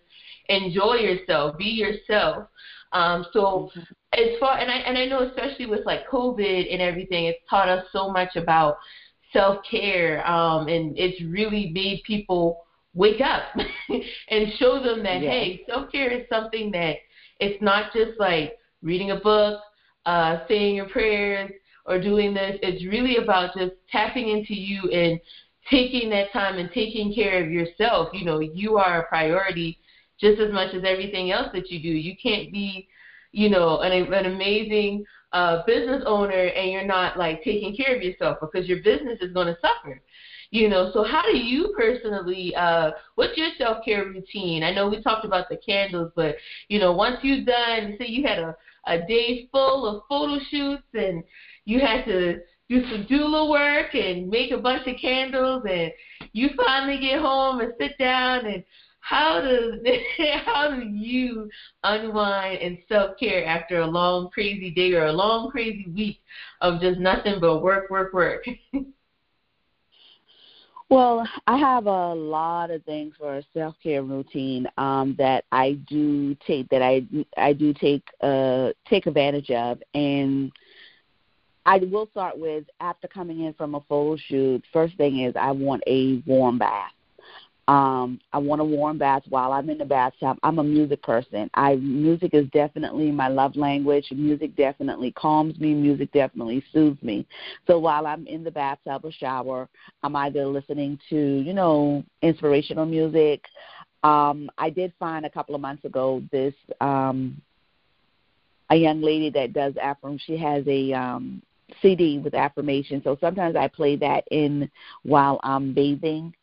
enjoy 0.49 0.95
yourself, 0.95 1.57
be 1.57 1.65
yourself. 1.65 2.47
Um, 2.91 3.25
so 3.33 3.71
mm-hmm. 3.75 3.81
as 4.13 4.39
far 4.39 4.57
and 4.59 4.69
I 4.69 4.75
and 4.75 4.97
I 4.97 5.05
know 5.05 5.27
especially 5.27 5.65
with 5.65 5.85
like 5.85 6.07
COVID 6.07 6.71
and 6.71 6.81
everything, 6.81 7.25
it's 7.25 7.39
taught 7.49 7.69
us 7.69 7.85
so 7.91 8.09
much 8.09 8.35
about 8.35 8.77
self 9.33 9.65
care, 9.69 10.25
um, 10.27 10.67
and 10.67 10.97
it's 10.97 11.21
really 11.23 11.71
made 11.73 12.01
people 12.05 12.63
wake 12.93 13.21
up 13.21 13.43
and 14.29 14.53
show 14.57 14.81
them 14.81 15.03
that 15.03 15.21
hey, 15.21 15.63
self 15.67 15.91
care 15.91 16.11
is 16.11 16.27
something 16.29 16.71
that 16.71 16.97
it's 17.39 17.61
not 17.61 17.91
just 17.93 18.19
like 18.19 18.57
reading 18.81 19.11
a 19.11 19.19
book, 19.19 19.59
uh, 20.05 20.39
saying 20.47 20.75
your 20.75 20.89
prayers, 20.89 21.51
or 21.85 21.99
doing 21.99 22.33
this. 22.33 22.57
It's 22.61 22.85
really 22.85 23.17
about 23.17 23.55
just 23.57 23.73
tapping 23.91 24.29
into 24.29 24.53
you 24.53 24.89
and 24.91 25.19
taking 25.69 26.09
that 26.11 26.31
time 26.31 26.57
and 26.57 26.69
taking 26.73 27.13
care 27.13 27.43
of 27.43 27.51
yourself. 27.51 28.09
You 28.13 28.25
know, 28.25 28.39
you 28.39 28.77
are 28.77 29.01
a 29.01 29.07
priority 29.07 29.79
just 30.19 30.39
as 30.39 30.51
much 30.53 30.73
as 30.73 30.83
everything 30.85 31.31
else 31.31 31.47
that 31.53 31.69
you 31.69 31.81
do. 31.81 31.89
You 31.89 32.15
can't 32.21 32.51
be, 32.51 32.87
you 33.31 33.49
know, 33.49 33.81
an, 33.81 33.91
an 34.13 34.25
amazing 34.25 35.05
a 35.33 35.63
business 35.65 36.03
owner 36.05 36.47
and 36.55 36.71
you're 36.71 36.85
not 36.85 37.17
like 37.17 37.43
taking 37.43 37.75
care 37.75 37.95
of 37.95 38.01
yourself 38.01 38.37
because 38.41 38.67
your 38.67 38.81
business 38.83 39.19
is 39.21 39.33
going 39.33 39.47
to 39.47 39.57
suffer 39.61 40.01
you 40.53 40.69
know? 40.69 40.91
So 40.93 41.03
how 41.03 41.23
do 41.23 41.35
you 41.35 41.73
personally 41.75 42.55
uh 42.55 42.91
what's 43.15 43.35
your 43.35 43.49
self 43.57 43.83
care 43.83 44.05
routine? 44.05 44.63
I 44.63 44.71
know 44.71 44.87
we 44.87 45.01
talked 45.01 45.25
about 45.25 45.49
the 45.49 45.57
candles 45.57 46.11
but 46.15 46.35
you 46.69 46.79
know 46.79 46.93
once 46.93 47.17
you've 47.23 47.47
done 47.47 47.95
say 47.99 48.05
you 48.05 48.25
had 48.25 48.37
a 48.37 48.55
a 48.85 48.99
day 48.99 49.47
full 49.51 49.87
of 49.87 50.03
photo 50.07 50.37
shoots 50.51 50.83
and 50.93 51.23
you 51.65 51.79
had 51.79 52.05
to 52.05 52.37
do 52.69 52.83
some 52.89 53.05
doula 53.05 53.49
work 53.49 53.95
and 53.95 54.29
make 54.29 54.51
a 54.51 54.57
bunch 54.57 54.85
of 54.87 54.95
candles 55.01 55.63
and 55.67 55.91
you 56.33 56.49
finally 56.55 56.99
get 56.99 57.19
home 57.19 57.59
and 57.59 57.73
sit 57.79 57.97
down 57.97 58.45
and 58.45 58.63
how 59.03 59.41
does 59.41 59.79
how 60.45 60.75
do 60.75 60.87
you 60.87 61.49
unwind 61.83 62.59
and 62.59 62.77
self 62.87 63.17
care 63.19 63.45
after 63.45 63.81
a 63.81 63.87
long 63.87 64.29
crazy 64.29 64.71
day 64.71 64.93
or 64.93 65.05
a 65.07 65.13
long 65.13 65.51
crazy 65.51 65.85
week 65.93 66.19
of 66.61 66.81
just 66.81 66.99
nothing 66.99 67.39
but 67.39 67.59
work, 67.61 67.89
work, 67.89 68.13
work? 68.13 68.45
Well, 70.89 71.27
I 71.47 71.57
have 71.57 71.87
a 71.87 72.13
lot 72.13 72.69
of 72.69 72.83
things 72.83 73.15
for 73.17 73.37
a 73.37 73.43
self 73.51 73.73
care 73.81 74.03
routine 74.03 74.67
um, 74.77 75.15
that 75.17 75.43
I 75.51 75.79
do 75.87 76.35
take 76.45 76.69
that 76.69 76.83
I 76.83 77.01
I 77.35 77.53
do 77.53 77.73
take 77.73 78.03
uh, 78.21 78.73
take 78.87 79.07
advantage 79.07 79.49
of, 79.49 79.81
and 79.95 80.51
I 81.65 81.77
will 81.77 82.07
start 82.11 82.37
with 82.37 82.65
after 82.79 83.07
coming 83.07 83.45
in 83.45 83.53
from 83.53 83.73
a 83.73 83.81
photo 83.81 84.17
shoot. 84.27 84.63
First 84.71 84.95
thing 84.97 85.21
is 85.21 85.33
I 85.35 85.49
want 85.49 85.81
a 85.87 86.21
warm 86.27 86.59
bath. 86.59 86.91
Um, 87.69 88.19
I 88.33 88.39
want 88.39 88.59
a 88.59 88.65
warm 88.65 88.97
bath 88.97 89.23
while 89.29 89.53
I'm 89.53 89.69
in 89.69 89.77
the 89.77 89.85
bathtub. 89.85 90.37
I'm 90.43 90.59
a 90.59 90.63
music 90.63 91.01
person. 91.01 91.49
I 91.53 91.75
music 91.75 92.33
is 92.33 92.45
definitely 92.51 93.09
my 93.09 93.29
love 93.29 93.55
language. 93.55 94.05
Music 94.11 94.53
definitely 94.57 95.11
calms 95.11 95.57
me. 95.59 95.73
Music 95.73 96.11
definitely 96.11 96.63
soothes 96.73 97.01
me. 97.01 97.25
So 97.65 97.79
while 97.79 98.05
I'm 98.05 98.27
in 98.27 98.43
the 98.43 98.51
bathtub 98.51 99.05
or 99.05 99.11
shower, 99.13 99.69
I'm 100.03 100.15
either 100.17 100.45
listening 100.45 100.99
to 101.09 101.15
you 101.15 101.53
know 101.53 102.03
inspirational 102.21 102.85
music. 102.85 103.45
Um, 104.03 104.49
I 104.57 104.69
did 104.69 104.91
find 104.99 105.25
a 105.25 105.29
couple 105.29 105.55
of 105.55 105.61
months 105.61 105.85
ago 105.85 106.21
this 106.33 106.53
um, 106.81 107.41
a 108.71 108.75
young 108.75 109.01
lady 109.01 109.29
that 109.29 109.53
does 109.53 109.73
affirm. 109.81 110.17
She 110.17 110.35
has 110.37 110.65
a 110.67 110.91
um, 110.91 111.41
CD 111.81 112.19
with 112.19 112.33
affirmation. 112.33 113.01
So 113.05 113.17
sometimes 113.21 113.55
I 113.55 113.69
play 113.69 113.95
that 113.97 114.25
in 114.31 114.69
while 115.03 115.39
I'm 115.43 115.73
bathing 115.73 116.33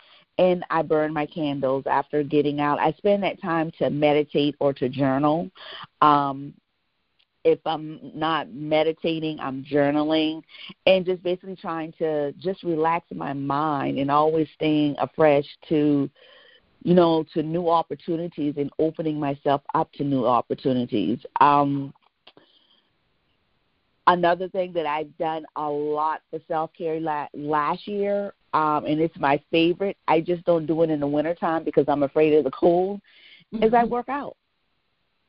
and 0.40 0.64
I 0.70 0.80
burn 0.80 1.12
my 1.12 1.26
candles 1.26 1.84
after 1.86 2.22
getting 2.22 2.60
out. 2.60 2.78
I 2.78 2.92
spend 2.92 3.22
that 3.22 3.40
time 3.42 3.70
to 3.78 3.90
meditate 3.90 4.56
or 4.58 4.72
to 4.72 4.88
journal. 4.88 5.50
Um, 6.00 6.54
if 7.44 7.58
I'm 7.66 8.00
not 8.14 8.50
meditating, 8.50 9.38
I'm 9.38 9.62
journaling 9.62 10.42
and 10.86 11.04
just 11.04 11.22
basically 11.22 11.56
trying 11.56 11.92
to 11.98 12.32
just 12.38 12.62
relax 12.62 13.06
my 13.14 13.34
mind 13.34 13.98
and 13.98 14.10
always 14.10 14.48
staying 14.54 14.96
afresh 14.98 15.44
to 15.68 16.10
you 16.82 16.94
know, 16.94 17.22
to 17.34 17.42
new 17.42 17.68
opportunities 17.68 18.54
and 18.56 18.70
opening 18.78 19.20
myself 19.20 19.60
up 19.74 19.92
to 19.92 20.04
new 20.04 20.26
opportunities. 20.26 21.18
Um 21.40 21.92
another 24.06 24.48
thing 24.48 24.72
that 24.72 24.86
I've 24.86 25.16
done 25.18 25.44
a 25.56 25.68
lot 25.68 26.22
for 26.30 26.40
self 26.48 26.70
care 26.72 26.98
la- 26.98 27.28
last 27.34 27.86
year, 27.86 28.32
um, 28.52 28.84
and 28.86 29.00
it's 29.00 29.18
my 29.18 29.40
favorite. 29.50 29.96
I 30.08 30.20
just 30.20 30.44
don't 30.44 30.66
do 30.66 30.82
it 30.82 30.90
in 30.90 31.00
the 31.00 31.06
wintertime 31.06 31.64
because 31.64 31.84
I'm 31.88 32.02
afraid 32.02 32.34
of 32.34 32.44
the 32.44 32.50
cold. 32.50 33.00
Mm-hmm. 33.54 33.64
Is 33.64 33.74
I 33.74 33.84
work 33.84 34.08
out. 34.08 34.36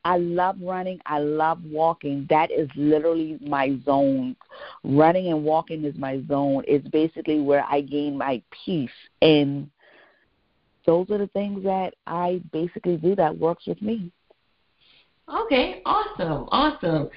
I 0.03 0.17
love 0.17 0.57
running. 0.61 0.99
I 1.05 1.19
love 1.19 1.59
walking. 1.63 2.25
That 2.29 2.51
is 2.51 2.67
literally 2.75 3.37
my 3.41 3.77
zone. 3.85 4.35
Running 4.83 5.27
and 5.27 5.43
walking 5.43 5.85
is 5.85 5.95
my 5.95 6.23
zone. 6.27 6.63
It's 6.67 6.87
basically 6.87 7.39
where 7.39 7.63
I 7.69 7.81
gain 7.81 8.17
my 8.17 8.41
peace. 8.65 8.89
And 9.21 9.69
those 10.85 11.09
are 11.11 11.19
the 11.19 11.27
things 11.27 11.63
that 11.63 11.93
I 12.07 12.41
basically 12.51 12.97
do 12.97 13.15
that 13.15 13.37
works 13.37 13.67
with 13.67 13.81
me. 13.81 14.11
Okay, 15.29 15.81
awesome, 15.85 16.47
awesome. 16.51 17.09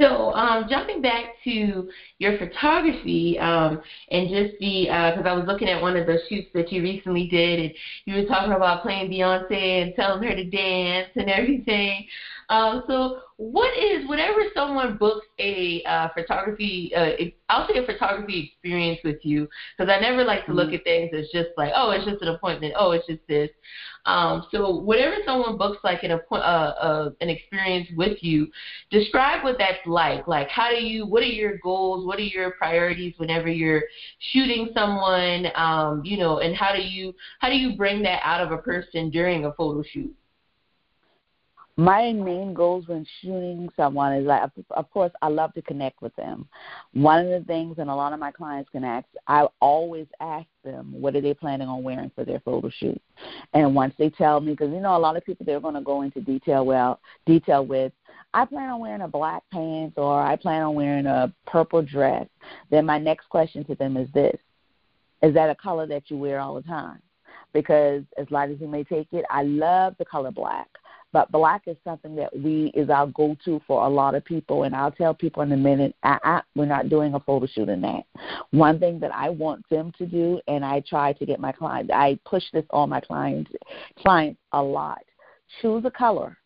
So, 0.00 0.32
um, 0.32 0.66
jumping 0.68 1.02
back 1.02 1.24
to 1.44 1.88
your 2.18 2.38
photography 2.38 3.38
um, 3.38 3.80
and 4.10 4.28
just 4.28 4.58
the, 4.60 4.84
because 4.84 5.24
uh, 5.24 5.28
I 5.28 5.32
was 5.34 5.44
looking 5.46 5.68
at 5.68 5.80
one 5.80 5.96
of 5.96 6.06
the 6.06 6.18
shoots 6.28 6.48
that 6.54 6.72
you 6.72 6.82
recently 6.82 7.28
did, 7.28 7.60
and 7.60 7.72
you 8.04 8.14
were 8.16 8.28
talking 8.28 8.52
about 8.52 8.82
playing 8.82 9.10
Beyonce 9.10 9.82
and 9.82 9.94
telling 9.94 10.22
her 10.22 10.34
to 10.34 10.44
dance 10.44 11.10
and 11.14 11.30
everything. 11.30 12.06
Um, 12.48 12.82
so, 12.88 13.20
what 13.36 13.76
is 13.76 14.08
whenever 14.08 14.40
someone 14.54 14.96
books 14.96 15.26
a 15.38 15.82
uh, 15.84 16.08
photography, 16.14 16.92
uh, 16.96 17.10
I'll 17.48 17.68
say 17.68 17.78
a 17.78 17.86
photography 17.86 18.52
experience 18.52 19.00
with 19.04 19.18
you, 19.22 19.48
because 19.76 19.92
I 19.92 20.00
never 20.00 20.24
like 20.24 20.46
to 20.46 20.52
look 20.52 20.68
mm-hmm. 20.68 20.76
at 20.76 20.84
things 20.84 21.10
as 21.14 21.26
just 21.32 21.50
like, 21.56 21.72
oh, 21.76 21.90
it's 21.90 22.04
just 22.04 22.22
an 22.22 22.28
appointment, 22.28 22.74
oh, 22.76 22.92
it's 22.92 23.06
just 23.06 23.20
this. 23.28 23.50
Um, 24.08 24.46
so, 24.50 24.80
whenever 24.80 25.16
someone 25.26 25.58
books 25.58 25.78
like 25.84 26.02
an 26.02 26.12
uh, 26.12 26.34
uh, 26.34 27.10
an 27.20 27.28
experience 27.28 27.88
with 27.94 28.22
you, 28.22 28.48
describe 28.90 29.44
what 29.44 29.56
that's 29.58 29.86
like. 29.86 30.26
Like, 30.26 30.48
how 30.48 30.70
do 30.70 30.76
you? 30.76 31.06
What 31.06 31.22
are 31.22 31.26
your 31.26 31.58
goals? 31.58 32.06
What 32.06 32.18
are 32.18 32.22
your 32.22 32.52
priorities 32.52 33.12
whenever 33.18 33.48
you're 33.48 33.82
shooting 34.32 34.70
someone? 34.72 35.48
Um, 35.54 36.02
you 36.06 36.16
know, 36.16 36.38
and 36.38 36.56
how 36.56 36.74
do 36.74 36.80
you 36.80 37.14
how 37.38 37.50
do 37.50 37.56
you 37.56 37.76
bring 37.76 38.02
that 38.04 38.22
out 38.24 38.40
of 38.40 38.50
a 38.50 38.58
person 38.58 39.10
during 39.10 39.44
a 39.44 39.52
photo 39.52 39.82
shoot? 39.82 40.14
My 41.78 42.12
main 42.12 42.54
goals 42.54 42.88
when 42.88 43.06
shooting 43.22 43.68
someone 43.76 44.12
is 44.12 44.26
like, 44.26 44.50
of 44.70 44.90
course, 44.90 45.12
I 45.22 45.28
love 45.28 45.54
to 45.54 45.62
connect 45.62 46.02
with 46.02 46.14
them. 46.16 46.48
One 46.92 47.24
of 47.24 47.30
the 47.30 47.46
things, 47.46 47.76
and 47.78 47.88
a 47.88 47.94
lot 47.94 48.12
of 48.12 48.18
my 48.18 48.32
clients 48.32 48.68
can 48.70 48.82
ask, 48.82 49.06
I 49.28 49.46
always 49.60 50.08
ask 50.20 50.48
them, 50.64 50.92
what 50.92 51.14
are 51.14 51.20
they 51.20 51.34
planning 51.34 51.68
on 51.68 51.84
wearing 51.84 52.10
for 52.16 52.24
their 52.24 52.40
photo 52.40 52.68
shoot? 52.68 53.00
And 53.54 53.76
once 53.76 53.94
they 53.96 54.10
tell 54.10 54.40
me, 54.40 54.54
because 54.54 54.72
you 54.72 54.80
know, 54.80 54.96
a 54.96 54.98
lot 54.98 55.16
of 55.16 55.24
people 55.24 55.46
they're 55.46 55.60
going 55.60 55.76
to 55.76 55.80
go 55.80 56.02
into 56.02 56.20
detail 56.20 56.66
well, 56.66 56.98
detail 57.26 57.64
with, 57.64 57.92
I 58.34 58.44
plan 58.44 58.70
on 58.70 58.80
wearing 58.80 59.02
a 59.02 59.08
black 59.08 59.44
pants 59.52 59.94
or 59.96 60.20
I 60.20 60.34
plan 60.34 60.62
on 60.62 60.74
wearing 60.74 61.06
a 61.06 61.32
purple 61.46 61.82
dress. 61.82 62.26
Then 62.70 62.86
my 62.86 62.98
next 62.98 63.28
question 63.28 63.62
to 63.66 63.76
them 63.76 63.96
is 63.96 64.08
this: 64.12 64.38
Is 65.22 65.32
that 65.34 65.48
a 65.48 65.54
color 65.54 65.86
that 65.86 66.10
you 66.10 66.18
wear 66.18 66.40
all 66.40 66.56
the 66.56 66.62
time? 66.62 67.00
Because 67.52 68.02
as 68.18 68.28
light 68.30 68.50
as 68.50 68.60
you 68.60 68.66
may 68.66 68.82
take 68.82 69.06
it, 69.12 69.24
I 69.30 69.44
love 69.44 69.94
the 69.98 70.04
color 70.04 70.32
black. 70.32 70.68
But 71.12 71.32
black 71.32 71.62
is 71.66 71.76
something 71.84 72.14
that 72.16 72.36
we 72.36 72.70
is 72.74 72.90
our 72.90 73.06
go-to 73.06 73.62
for 73.66 73.86
a 73.86 73.88
lot 73.88 74.14
of 74.14 74.24
people, 74.24 74.64
and 74.64 74.76
I'll 74.76 74.90
tell 74.90 75.14
people 75.14 75.42
in 75.42 75.52
a 75.52 75.56
minute. 75.56 75.94
I, 76.02 76.18
I, 76.22 76.42
we're 76.54 76.66
not 76.66 76.90
doing 76.90 77.14
a 77.14 77.20
photo 77.20 77.46
shoot 77.46 77.68
in 77.70 77.80
that. 77.80 78.04
One 78.50 78.78
thing 78.78 79.00
that 79.00 79.14
I 79.14 79.30
want 79.30 79.66
them 79.70 79.90
to 79.98 80.06
do, 80.06 80.40
and 80.48 80.64
I 80.64 80.80
try 80.86 81.14
to 81.14 81.26
get 81.26 81.40
my 81.40 81.52
clients, 81.52 81.90
I 81.94 82.18
push 82.26 82.44
this 82.52 82.66
on 82.70 82.90
my 82.90 83.00
clients, 83.00 83.50
clients 83.98 84.40
a 84.52 84.62
lot. 84.62 85.02
Choose 85.62 85.84
a 85.86 85.90
color 85.90 86.36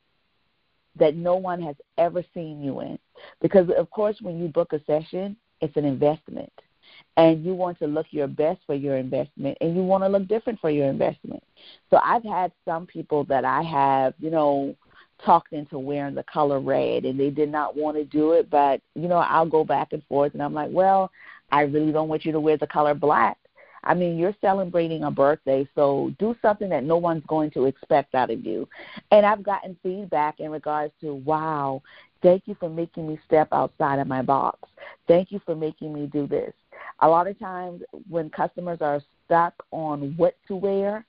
that 0.96 1.16
no 1.16 1.34
one 1.34 1.60
has 1.60 1.74
ever 1.98 2.22
seen 2.32 2.62
you 2.62 2.80
in, 2.80 2.98
because 3.40 3.68
of 3.76 3.90
course, 3.90 4.16
when 4.20 4.38
you 4.38 4.46
book 4.46 4.72
a 4.72 4.84
session, 4.84 5.36
it's 5.60 5.76
an 5.76 5.84
investment 5.84 6.52
and 7.16 7.44
you 7.44 7.54
want 7.54 7.78
to 7.78 7.86
look 7.86 8.06
your 8.10 8.26
best 8.26 8.60
for 8.66 8.74
your 8.74 8.96
investment 8.96 9.58
and 9.60 9.76
you 9.76 9.82
want 9.82 10.02
to 10.02 10.08
look 10.08 10.26
different 10.28 10.60
for 10.60 10.70
your 10.70 10.88
investment. 10.88 11.42
So 11.90 11.98
I've 12.02 12.24
had 12.24 12.52
some 12.64 12.86
people 12.86 13.24
that 13.24 13.44
I 13.44 13.62
have, 13.62 14.14
you 14.18 14.30
know, 14.30 14.74
talked 15.24 15.52
into 15.52 15.78
wearing 15.78 16.14
the 16.14 16.24
color 16.24 16.58
red 16.58 17.04
and 17.04 17.20
they 17.20 17.30
did 17.30 17.50
not 17.50 17.76
want 17.76 17.96
to 17.96 18.04
do 18.04 18.32
it, 18.32 18.50
but 18.50 18.80
you 18.94 19.08
know, 19.08 19.18
I'll 19.18 19.46
go 19.46 19.64
back 19.64 19.92
and 19.92 20.02
forth 20.04 20.32
and 20.34 20.42
I'm 20.42 20.54
like, 20.54 20.70
"Well, 20.72 21.10
I 21.50 21.62
really 21.62 21.92
don't 21.92 22.08
want 22.08 22.24
you 22.24 22.32
to 22.32 22.40
wear 22.40 22.56
the 22.56 22.66
color 22.66 22.94
black." 22.94 23.38
I 23.84 23.94
mean, 23.94 24.16
you're 24.16 24.34
celebrating 24.40 25.04
a 25.04 25.10
birthday, 25.10 25.68
so 25.74 26.12
do 26.18 26.36
something 26.40 26.68
that 26.68 26.84
no 26.84 26.96
one's 26.96 27.24
going 27.26 27.50
to 27.52 27.66
expect 27.66 28.14
out 28.14 28.30
of 28.30 28.44
you. 28.46 28.68
And 29.10 29.26
I've 29.26 29.42
gotten 29.42 29.76
feedback 29.82 30.38
in 30.38 30.52
regards 30.52 30.92
to, 31.00 31.14
wow, 31.14 31.82
thank 32.22 32.44
you 32.46 32.54
for 32.60 32.68
making 32.68 33.08
me 33.08 33.18
step 33.26 33.48
outside 33.50 33.98
of 33.98 34.06
my 34.06 34.22
box. 34.22 34.68
Thank 35.08 35.32
you 35.32 35.40
for 35.44 35.56
making 35.56 35.92
me 35.92 36.06
do 36.06 36.28
this 36.28 36.54
a 37.02 37.08
lot 37.08 37.26
of 37.26 37.38
times 37.38 37.82
when 38.08 38.30
customers 38.30 38.78
are 38.80 39.02
stuck 39.24 39.54
on 39.72 40.14
what 40.16 40.36
to 40.48 40.56
wear, 40.56 41.04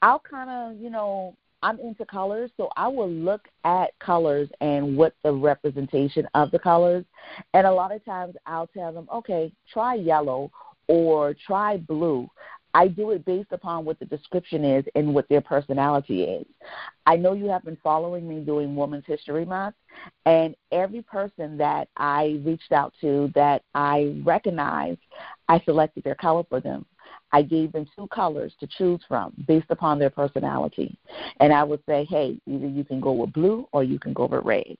I'll 0.00 0.20
kind 0.20 0.48
of, 0.48 0.80
you 0.80 0.88
know, 0.88 1.36
I'm 1.62 1.80
into 1.80 2.04
colors, 2.04 2.50
so 2.56 2.68
I 2.76 2.86
will 2.86 3.10
look 3.10 3.48
at 3.64 3.98
colors 3.98 4.48
and 4.60 4.96
what 4.96 5.14
the 5.24 5.32
representation 5.32 6.28
of 6.34 6.50
the 6.52 6.58
colors. 6.58 7.04
And 7.54 7.66
a 7.66 7.72
lot 7.72 7.92
of 7.92 8.04
times 8.04 8.36
I'll 8.46 8.68
tell 8.68 8.92
them, 8.92 9.08
okay, 9.12 9.52
try 9.72 9.94
yellow 9.94 10.50
or 10.86 11.34
try 11.46 11.78
blue. 11.78 12.28
I 12.76 12.88
do 12.88 13.12
it 13.12 13.24
based 13.24 13.52
upon 13.52 13.86
what 13.86 13.98
the 13.98 14.04
description 14.04 14.62
is 14.62 14.84
and 14.94 15.14
what 15.14 15.26
their 15.30 15.40
personality 15.40 16.24
is. 16.24 16.44
I 17.06 17.16
know 17.16 17.32
you 17.32 17.46
have 17.46 17.64
been 17.64 17.78
following 17.82 18.28
me 18.28 18.40
doing 18.40 18.76
Women's 18.76 19.06
History 19.06 19.46
Month, 19.46 19.76
and 20.26 20.54
every 20.72 21.00
person 21.00 21.56
that 21.56 21.88
I 21.96 22.38
reached 22.44 22.72
out 22.72 22.92
to 23.00 23.32
that 23.34 23.62
I 23.74 24.20
recognized, 24.26 25.00
I 25.48 25.58
selected 25.60 26.04
their 26.04 26.16
color 26.16 26.44
for 26.50 26.60
them. 26.60 26.84
I 27.32 27.40
gave 27.40 27.72
them 27.72 27.86
two 27.96 28.08
colors 28.08 28.52
to 28.60 28.66
choose 28.66 29.00
from 29.08 29.32
based 29.48 29.70
upon 29.70 29.98
their 29.98 30.10
personality. 30.10 30.98
And 31.40 31.54
I 31.54 31.64
would 31.64 31.80
say, 31.88 32.04
hey, 32.04 32.38
either 32.46 32.66
you 32.66 32.84
can 32.84 33.00
go 33.00 33.12
with 33.12 33.32
blue 33.32 33.66
or 33.72 33.84
you 33.84 33.98
can 33.98 34.12
go 34.12 34.26
with 34.26 34.44
red. 34.44 34.76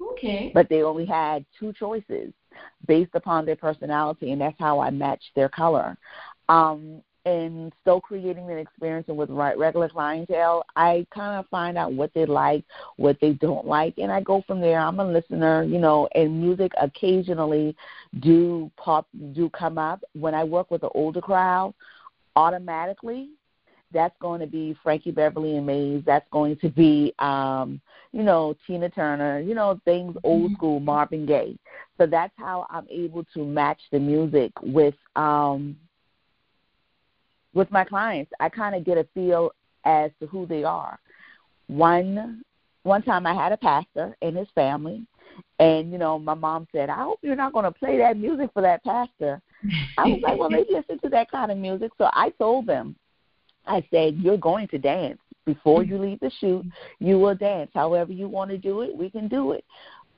Okay. 0.00 0.52
But 0.54 0.70
they 0.70 0.82
only 0.82 1.04
had 1.04 1.44
two 1.58 1.74
choices 1.74 2.32
based 2.86 3.14
upon 3.14 3.46
their 3.46 3.56
personality, 3.56 4.32
and 4.32 4.40
that's 4.40 4.58
how 4.58 4.80
I 4.80 4.90
matched 4.90 5.30
their 5.34 5.48
color. 5.48 5.96
Um, 6.50 7.02
and 7.26 7.72
still 7.82 8.00
creating 8.00 8.50
an 8.50 8.58
experience 8.58 9.06
and 9.08 9.16
with 9.16 9.28
regular 9.30 9.88
clientele, 9.90 10.64
I 10.74 11.06
kind 11.14 11.38
of 11.38 11.46
find 11.50 11.76
out 11.76 11.92
what 11.92 12.12
they 12.14 12.24
like, 12.24 12.64
what 12.96 13.18
they 13.20 13.32
don't 13.34 13.66
like, 13.66 13.98
and 13.98 14.10
I 14.10 14.22
go 14.22 14.42
from 14.46 14.60
there. 14.60 14.80
I'm 14.80 15.00
a 15.00 15.04
listener, 15.04 15.62
you 15.62 15.78
know, 15.78 16.08
and 16.14 16.40
music 16.40 16.72
occasionally 16.80 17.76
do 18.20 18.70
pop 18.76 19.06
do 19.32 19.50
come 19.50 19.76
up. 19.76 20.02
When 20.14 20.34
I 20.34 20.44
work 20.44 20.70
with 20.70 20.82
an 20.82 20.90
older 20.94 21.20
crowd, 21.20 21.74
automatically 22.36 23.28
that's 23.92 24.14
going 24.20 24.40
to 24.40 24.46
be 24.46 24.76
Frankie 24.82 25.10
Beverly 25.10 25.56
and 25.56 25.66
Maze. 25.66 26.02
That's 26.06 26.26
going 26.30 26.56
to 26.58 26.68
be, 26.68 27.12
um, 27.18 27.80
you 28.12 28.22
know, 28.22 28.56
Tina 28.66 28.88
Turner. 28.88 29.40
You 29.40 29.54
know, 29.54 29.80
things 29.84 30.16
old 30.22 30.44
mm-hmm. 30.44 30.54
school, 30.54 30.80
Marvin 30.80 31.26
Gaye. 31.26 31.58
So 31.98 32.06
that's 32.06 32.32
how 32.36 32.66
I'm 32.70 32.86
able 32.88 33.24
to 33.34 33.44
match 33.44 33.80
the 33.90 33.98
music 33.98 34.52
with 34.62 34.94
um, 35.16 35.76
with 37.54 37.70
my 37.70 37.84
clients, 37.84 38.32
I 38.40 38.48
kind 38.48 38.74
of 38.74 38.84
get 38.84 38.98
a 38.98 39.06
feel 39.14 39.52
as 39.84 40.10
to 40.20 40.26
who 40.26 40.46
they 40.46 40.64
are. 40.64 40.98
One 41.66 42.42
one 42.82 43.02
time 43.02 43.26
I 43.26 43.34
had 43.34 43.52
a 43.52 43.56
pastor 43.56 44.16
and 44.22 44.36
his 44.36 44.48
family, 44.54 45.06
and 45.58 45.92
you 45.92 45.98
know 45.98 46.18
my 46.18 46.34
mom 46.34 46.66
said, 46.72 46.88
"I 46.88 47.02
hope 47.02 47.18
you're 47.22 47.36
not 47.36 47.52
going 47.52 47.64
to 47.64 47.70
play 47.70 47.98
that 47.98 48.16
music 48.16 48.50
for 48.52 48.62
that 48.62 48.82
pastor." 48.84 49.40
I 49.98 50.06
was 50.06 50.20
like, 50.22 50.38
"Well, 50.38 50.50
they 50.50 50.64
listen 50.70 50.98
to 51.00 51.08
that 51.10 51.30
kind 51.30 51.50
of 51.50 51.58
music." 51.58 51.92
So 51.98 52.08
I 52.12 52.30
told 52.38 52.66
them, 52.66 52.96
I 53.66 53.86
said, 53.90 54.16
"You're 54.16 54.38
going 54.38 54.68
to 54.68 54.78
dance." 54.78 55.18
Before 55.46 55.82
you 55.82 55.98
leave 55.98 56.20
the 56.20 56.30
shoot, 56.38 56.64
you 56.98 57.18
will 57.18 57.34
dance. 57.34 57.70
However 57.74 58.12
you 58.12 58.28
want 58.28 58.50
to 58.50 58.58
do 58.58 58.82
it, 58.82 58.94
we 58.94 59.10
can 59.10 59.26
do 59.26 59.52
it. 59.52 59.64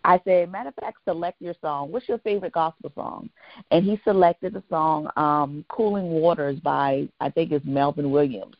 I 0.04 0.20
said, 0.24 0.50
matter 0.50 0.70
of 0.70 0.74
fact, 0.74 0.98
select 1.06 1.40
your 1.40 1.54
song. 1.60 1.92
What's 1.92 2.08
your 2.08 2.18
favorite 2.18 2.52
gospel 2.52 2.90
song? 2.94 3.30
And 3.70 3.84
he 3.84 4.00
selected 4.04 4.52
the 4.52 4.62
song 4.68 5.08
um, 5.16 5.64
Cooling 5.68 6.10
Waters 6.10 6.58
by, 6.60 7.08
I 7.20 7.30
think 7.30 7.52
it's 7.52 7.64
Melvin 7.64 8.10
Williams. 8.10 8.56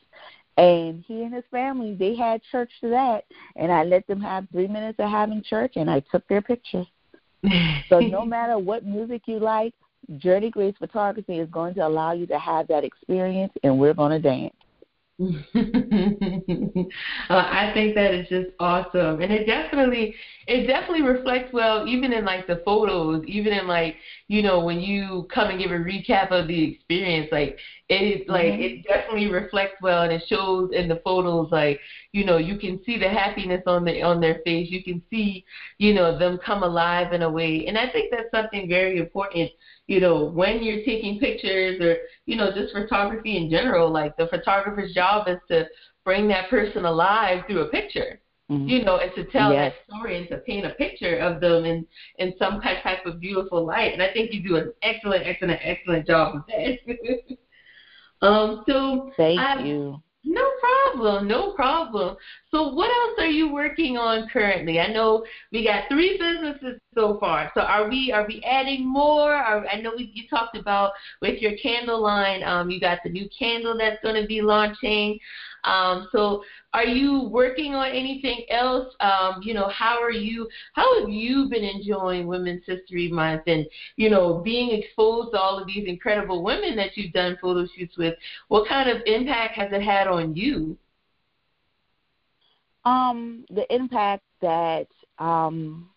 And 0.57 1.03
he 1.07 1.23
and 1.23 1.35
his 1.35 1.45
family, 1.51 1.95
they 1.95 2.15
had 2.15 2.43
church 2.51 2.71
to 2.83 2.91
that. 2.91 3.25
And 3.57 3.73
I 3.73 3.85
let 3.85 4.07
them 4.07 4.21
have 4.21 4.47
three 4.53 4.69
minutes 4.69 4.99
of 5.01 5.11
having 5.11 5.43
church, 5.43 5.73
and 5.77 5.91
I 5.91 6.01
took 6.11 6.27
their 6.29 6.43
picture. 6.43 6.85
so 7.89 7.99
no 8.01 8.25
matter 8.27 8.59
what 8.59 8.85
music 8.85 9.23
you 9.27 9.39
like, 9.39 9.75
Journey 10.19 10.51
Grace 10.51 10.75
Photography 10.79 11.39
is 11.39 11.49
going 11.51 11.75
to 11.75 11.87
allow 11.87 12.13
you 12.13 12.27
to 12.27 12.39
have 12.39 12.69
that 12.69 12.85
experience, 12.85 13.53
and 13.63 13.79
we're 13.79 13.95
going 13.95 14.11
to 14.11 14.19
dance. 14.19 14.55
uh, 17.31 17.35
I 17.35 17.71
think 17.75 17.95
that 17.95 18.15
is 18.15 18.29
just 18.29 18.51
awesome, 18.59 19.21
and 19.21 19.33
it 19.33 19.47
definitely 19.47 20.15
it 20.47 20.67
definitely 20.67 21.03
reflects 21.03 21.53
well, 21.53 21.87
even 21.87 22.13
in 22.13 22.25
like 22.25 22.47
the 22.47 22.63
photos, 22.65 23.25
even 23.27 23.53
in 23.53 23.67
like 23.67 23.97
you 24.29 24.43
know 24.43 24.65
when 24.65 24.81
you 24.81 25.29
come 25.33 25.51
and 25.51 25.59
give 25.59 25.71
a 25.71 25.75
recap 25.75 26.31
of 26.31 26.49
the 26.49 26.73
experience, 26.73 27.29
like 27.31 27.59
it 27.89 28.29
like 28.29 28.47
mm-hmm. 28.47 28.63
it 28.63 28.85
definitely 28.85 29.29
reflects 29.29 29.77
well, 29.81 30.03
and 30.03 30.13
it 30.13 30.23
shows 30.29 30.71
in 30.73 30.89
the 30.89 31.01
photos 31.05 31.51
like 31.53 31.79
you 32.13 32.25
know 32.25 32.39
you 32.39 32.59
can 32.59 32.83
see 32.85 32.99
the 32.99 33.09
happiness 33.09 33.63
on 33.67 33.85
the 33.85 34.03
on 34.03 34.21
their 34.21 34.41
face, 34.45 34.71
you 34.71 34.83
can 34.83 35.03
see 35.11 35.45
you 35.79 35.95
know 35.95 36.19
them 36.19 36.39
come 36.45 36.63
alive 36.63 37.13
in 37.13 37.23
a 37.23 37.31
way, 37.31 37.67
and 37.67 37.79
I 37.79 37.91
think 37.91 38.11
that's 38.11 38.31
something 38.33 38.69
very 38.69 38.99
important 38.99 39.51
you 39.87 40.01
know, 40.01 40.25
when 40.25 40.63
you're 40.63 40.85
taking 40.85 41.19
pictures 41.19 41.81
or, 41.81 41.97
you 42.27 42.37
know, 42.37 42.53
just 42.53 42.73
photography 42.73 43.37
in 43.37 43.51
general, 43.51 43.91
like 43.91 44.17
the 44.17 44.29
photographer's 44.29 44.95
job 44.95 45.29
is 45.29 45.39
to 45.49 45.67
bring 46.05 46.29
that 46.29 46.51
person 46.51 46.85
alive 46.85 47.45
through 47.47 47.61
a 47.61 47.69
picture. 47.69 48.21
Mm-hmm. 48.51 48.69
You 48.69 48.85
know, 48.85 48.99
and 48.99 49.15
to 49.15 49.25
tell 49.31 49.53
yes. 49.53 49.73
that 49.73 49.95
story 49.95 50.19
and 50.19 50.29
to 50.29 50.39
paint 50.39 50.67
a 50.67 50.71
picture 50.71 51.19
of 51.19 51.41
them 51.41 51.65
in 51.65 51.87
in 52.19 52.35
some 52.39 52.61
kind 52.61 52.77
type 52.83 53.07
of 53.07 53.21
beautiful 53.21 53.65
light. 53.65 53.93
And 53.93 54.03
I 54.03 54.13
think 54.13 54.33
you 54.33 54.47
do 54.47 54.57
an 54.57 54.73
excellent, 54.83 55.27
excellent, 55.27 55.61
excellent 55.63 56.07
job 56.07 56.35
with 56.35 56.47
that. 56.49 57.37
um, 58.27 58.65
so 58.69 59.11
thank 59.17 59.41
I, 59.41 59.63
you. 59.65 60.03
No 60.25 60.51
problem, 60.83 61.29
no 61.29 61.53
problem. 61.53 62.17
So 62.51 62.73
what 62.73 62.91
else 62.91 63.19
are 63.19 63.31
you 63.31 63.53
working 63.53 63.97
on 63.97 64.29
currently? 64.29 64.81
I 64.81 64.93
know 64.93 65.25
we 65.51 65.65
got 65.65 65.89
three 65.89 66.19
businesses 66.19 66.81
so 66.95 67.19
far. 67.19 67.51
So 67.55 67.63
are 67.63 67.89
we 67.89 68.13
are 68.13 68.27
we 68.27 68.43
adding 68.45 68.87
more? 68.87 69.33
Are, 69.33 69.67
I 69.67 69.81
know 69.81 69.93
we, 69.97 70.11
you 70.15 70.29
talked 70.29 70.57
about 70.57 70.93
with 71.21 71.41
your 71.41 71.53
candle 71.63 72.01
line, 72.01 72.43
um, 72.43 72.71
you 72.71 72.81
got 72.81 72.99
the 73.05 73.11
new 73.11 73.29
candle 73.37 73.77
that's 73.79 74.03
going 74.03 74.21
to 74.21 74.27
be 74.27 74.43
launching. 74.43 75.19
Um, 75.65 76.09
so 76.13 76.43
are 76.73 76.87
you 76.87 77.29
working 77.29 77.75
on 77.75 77.91
anything 77.91 78.45
else? 78.51 78.95
Um, 79.01 79.41
you 79.43 79.55
know, 79.55 79.69
how 79.69 80.03
are 80.03 80.11
you, 80.11 80.49
how 80.73 81.01
have 81.01 81.09
you 81.09 81.49
been 81.49 81.65
enjoying 81.65 82.27
Women's 82.27 82.65
History 82.67 83.09
Month 83.09 83.43
and, 83.47 83.67
you 83.97 84.11
know, 84.11 84.39
being 84.39 84.71
exposed 84.71 85.33
to 85.33 85.39
all 85.39 85.59
of 85.59 85.67
these 85.67 85.87
incredible 85.87 86.43
women 86.43 86.75
that 86.77 86.97
you've 86.97 87.13
done 87.13 87.39
photo 87.41 87.67
shoots 87.77 87.97
with? 87.97 88.15
What 88.49 88.69
kind 88.69 88.89
of 88.91 89.03
impact 89.07 89.57
has 89.57 89.71
it 89.73 89.83
had 89.83 90.09
on 90.09 90.35
you? 90.35 90.72
Um, 92.85 93.45
the 93.51 93.73
impact 93.73 94.25
that 94.41 94.89
um, 95.19 95.89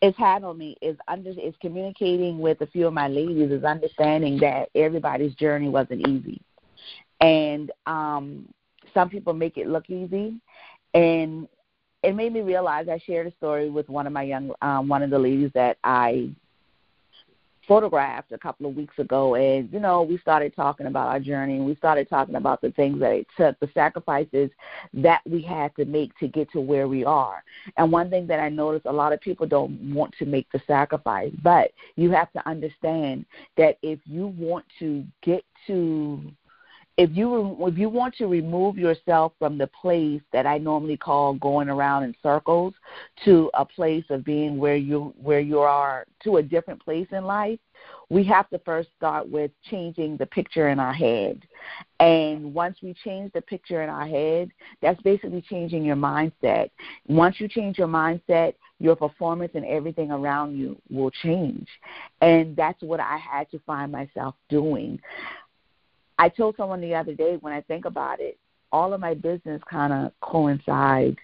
it's 0.00 0.16
had 0.16 0.42
on 0.44 0.56
me 0.56 0.76
is 0.80 0.96
under 1.08 1.30
is 1.30 1.54
communicating 1.60 2.38
with 2.38 2.60
a 2.62 2.66
few 2.66 2.86
of 2.86 2.94
my 2.94 3.08
ladies 3.08 3.50
is 3.50 3.64
understanding 3.64 4.38
that 4.38 4.68
everybody's 4.74 5.34
journey 5.34 5.68
wasn't 5.68 6.06
easy 6.08 6.40
and 7.20 7.70
um, 7.86 8.48
some 8.92 9.08
people 9.08 9.32
make 9.32 9.56
it 9.56 9.68
look 9.68 9.88
easy, 9.88 10.40
and 10.94 11.48
it 12.02 12.14
made 12.14 12.32
me 12.32 12.40
realize. 12.40 12.88
I 12.88 12.98
shared 12.98 13.26
a 13.26 13.32
story 13.32 13.70
with 13.70 13.88
one 13.88 14.06
of 14.06 14.12
my 14.12 14.22
young, 14.22 14.52
um, 14.62 14.88
one 14.88 15.02
of 15.02 15.10
the 15.10 15.18
ladies 15.18 15.50
that 15.54 15.78
I 15.84 16.30
photographed 17.66 18.32
a 18.32 18.38
couple 18.38 18.66
of 18.66 18.76
weeks 18.76 18.98
ago 18.98 19.34
and 19.34 19.72
you 19.72 19.80
know 19.80 20.02
we 20.02 20.18
started 20.18 20.54
talking 20.54 20.86
about 20.86 21.08
our 21.08 21.20
journey 21.20 21.56
and 21.56 21.66
we 21.66 21.74
started 21.76 22.08
talking 22.08 22.36
about 22.36 22.60
the 22.60 22.70
things 22.72 23.00
that 23.00 23.12
it 23.12 23.26
took 23.36 23.58
the 23.60 23.68
sacrifices 23.74 24.50
that 24.94 25.20
we 25.26 25.42
had 25.42 25.74
to 25.76 25.84
make 25.84 26.16
to 26.18 26.28
get 26.28 26.50
to 26.52 26.60
where 26.60 26.88
we 26.88 27.04
are. 27.04 27.42
And 27.76 27.90
one 27.90 28.10
thing 28.10 28.26
that 28.28 28.40
i 28.40 28.48
noticed 28.48 28.86
a 28.86 28.92
lot 28.92 29.12
of 29.12 29.20
people 29.20 29.46
don't 29.46 29.94
want 29.94 30.14
to 30.18 30.26
make 30.26 30.50
the 30.52 30.62
sacrifice 30.66 31.32
but 31.42 31.72
you 31.96 32.10
have 32.10 32.32
to 32.32 32.48
understand 32.48 33.24
that 33.56 33.78
if 33.82 33.98
you 34.04 34.28
want 34.28 34.64
to 34.78 35.04
get 35.22 35.44
to 35.66 36.20
if 36.96 37.10
you 37.14 37.56
if 37.60 37.76
you 37.76 37.88
want 37.90 38.14
to 38.16 38.26
remove 38.26 38.78
yourself 38.78 39.32
from 39.38 39.58
the 39.58 39.66
place 39.66 40.22
that 40.32 40.46
I 40.46 40.56
normally 40.58 40.96
call 40.96 41.34
going 41.34 41.68
around 41.68 42.04
in 42.04 42.14
circles 42.22 42.72
to 43.24 43.50
a 43.54 43.66
place 43.66 44.04
of 44.08 44.24
being 44.24 44.56
where 44.56 44.76
you 44.76 45.14
where 45.20 45.40
you 45.40 45.58
are 45.58 46.06
to 46.24 46.38
a 46.38 46.42
different 46.42 46.82
place 46.82 47.06
in 47.12 47.24
life, 47.24 47.58
we 48.08 48.24
have 48.24 48.48
to 48.50 48.58
first 48.60 48.88
start 48.96 49.28
with 49.28 49.50
changing 49.70 50.16
the 50.16 50.26
picture 50.26 50.70
in 50.70 50.80
our 50.80 50.94
head. 50.94 51.42
And 52.00 52.54
once 52.54 52.78
we 52.82 52.94
change 53.04 53.32
the 53.32 53.42
picture 53.42 53.82
in 53.82 53.90
our 53.90 54.06
head, 54.06 54.50
that's 54.80 55.00
basically 55.02 55.42
changing 55.42 55.84
your 55.84 55.96
mindset. 55.96 56.70
Once 57.08 57.40
you 57.40 57.48
change 57.48 57.76
your 57.76 57.88
mindset, 57.88 58.54
your 58.78 58.96
performance 58.96 59.52
and 59.54 59.64
everything 59.64 60.10
around 60.10 60.56
you 60.56 60.80
will 60.90 61.10
change. 61.10 61.68
And 62.20 62.56
that's 62.56 62.82
what 62.82 63.00
I 63.00 63.18
had 63.18 63.50
to 63.50 63.58
find 63.66 63.92
myself 63.92 64.34
doing. 64.48 65.00
I 66.18 66.28
told 66.28 66.56
someone 66.56 66.80
the 66.80 66.94
other 66.94 67.14
day 67.14 67.36
when 67.40 67.52
I 67.52 67.60
think 67.62 67.84
about 67.84 68.20
it, 68.20 68.38
all 68.72 68.92
of 68.92 69.00
my 69.00 69.14
business 69.14 69.60
kind 69.70 69.92
of 69.92 70.12
coincide 70.20 71.16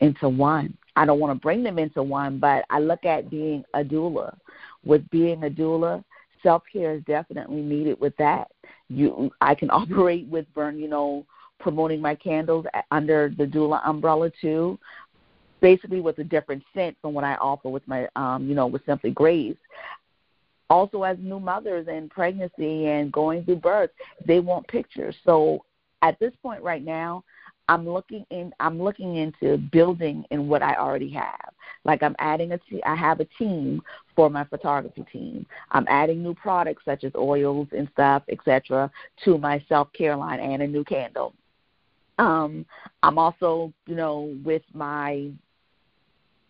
into 0.00 0.28
one. 0.28 0.76
I 0.96 1.04
don't 1.06 1.18
want 1.18 1.36
to 1.36 1.42
bring 1.42 1.62
them 1.62 1.78
into 1.78 2.02
one, 2.02 2.38
but 2.38 2.64
I 2.70 2.78
look 2.78 3.04
at 3.04 3.30
being 3.30 3.64
a 3.74 3.82
doula. 3.82 4.36
With 4.84 5.08
being 5.10 5.44
a 5.44 5.50
doula, 5.50 6.04
self 6.42 6.62
care 6.72 6.94
is 6.94 7.02
definitely 7.04 7.62
needed 7.62 7.98
with 8.00 8.16
that. 8.18 8.50
You, 8.88 9.30
I 9.40 9.54
can 9.54 9.70
operate 9.72 10.28
with 10.28 10.52
burn, 10.54 10.78
you 10.78 10.88
know, 10.88 11.24
promoting 11.58 12.00
my 12.00 12.14
candles 12.14 12.66
under 12.90 13.32
the 13.36 13.46
doula 13.46 13.80
umbrella 13.86 14.30
too. 14.40 14.78
Basically, 15.60 16.00
with 16.00 16.18
a 16.18 16.24
different 16.24 16.62
scent 16.74 16.96
from 17.00 17.14
what 17.14 17.24
I 17.24 17.36
offer 17.36 17.70
with 17.70 17.86
my, 17.88 18.06
um, 18.16 18.46
you 18.46 18.54
know, 18.54 18.66
with 18.66 18.84
Simply 18.84 19.10
Grace 19.10 19.56
also 20.70 21.02
as 21.02 21.16
new 21.20 21.40
mothers 21.40 21.86
and 21.88 22.10
pregnancy 22.10 22.86
and 22.86 23.12
going 23.12 23.44
through 23.44 23.56
birth, 23.56 23.90
they 24.26 24.40
want 24.40 24.66
pictures. 24.68 25.14
So 25.24 25.64
at 26.02 26.18
this 26.18 26.32
point 26.42 26.62
right 26.62 26.84
now, 26.84 27.24
I'm 27.68 27.88
looking 27.88 28.26
in 28.30 28.52
I'm 28.60 28.82
looking 28.82 29.16
into 29.16 29.56
building 29.72 30.24
in 30.30 30.48
what 30.48 30.62
I 30.62 30.74
already 30.74 31.10
have. 31.10 31.48
Like 31.84 32.02
I'm 32.02 32.16
adding 32.18 32.52
a 32.52 32.58
te- 32.58 32.82
I 32.84 32.94
have 32.94 33.20
a 33.20 33.24
team 33.38 33.82
for 34.14 34.28
my 34.28 34.44
photography 34.44 35.04
team. 35.10 35.46
I'm 35.70 35.86
adding 35.88 36.22
new 36.22 36.34
products 36.34 36.84
such 36.84 37.04
as 37.04 37.12
oils 37.16 37.68
and 37.72 37.88
stuff, 37.92 38.22
etc., 38.28 38.90
to 39.24 39.38
my 39.38 39.64
self-care 39.68 40.16
line 40.16 40.40
and 40.40 40.62
a 40.62 40.66
new 40.66 40.84
candle. 40.84 41.34
Um, 42.18 42.64
I'm 43.02 43.18
also, 43.18 43.72
you 43.86 43.96
know, 43.96 44.36
with 44.44 44.62
my 44.72 45.30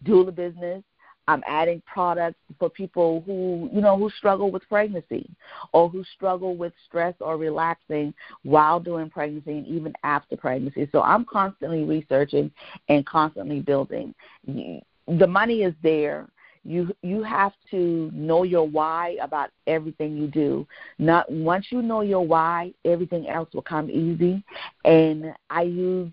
doula 0.05 0.35
business, 0.35 0.83
I'm 1.26 1.42
adding 1.46 1.82
products 1.87 2.38
for 2.58 2.68
people 2.68 3.22
who, 3.26 3.70
you 3.72 3.80
know, 3.80 3.96
who 3.96 4.10
struggle 4.10 4.50
with 4.50 4.68
pregnancy 4.68 5.28
or 5.72 5.88
who 5.88 6.04
struggle 6.14 6.56
with 6.56 6.72
stress 6.87 7.14
or 7.20 7.37
relaxing 7.37 8.12
while 8.42 8.78
doing 8.78 9.08
pregnancy 9.08 9.52
and 9.52 9.66
even 9.66 9.94
after 10.02 10.37
pregnancy. 10.37 10.88
So 10.92 11.02
I'm 11.02 11.24
constantly 11.24 11.84
researching 11.84 12.50
and 12.88 13.06
constantly 13.06 13.60
building. 13.60 14.14
The 14.46 15.26
money 15.26 15.62
is 15.62 15.74
there. 15.82 16.28
You 16.66 16.94
you 17.02 17.22
have 17.22 17.52
to 17.72 18.10
know 18.14 18.42
your 18.42 18.66
why 18.66 19.16
about 19.20 19.50
everything 19.66 20.16
you 20.16 20.26
do. 20.28 20.66
Not 20.98 21.30
once 21.30 21.66
you 21.70 21.82
know 21.82 22.00
your 22.00 22.26
why, 22.26 22.72
everything 22.87 23.28
else 23.28 23.50
will 23.52 23.62
come 23.62 23.90
easy. 23.90 24.42
And 24.84 25.34
I 25.50 25.62
use 25.62 26.10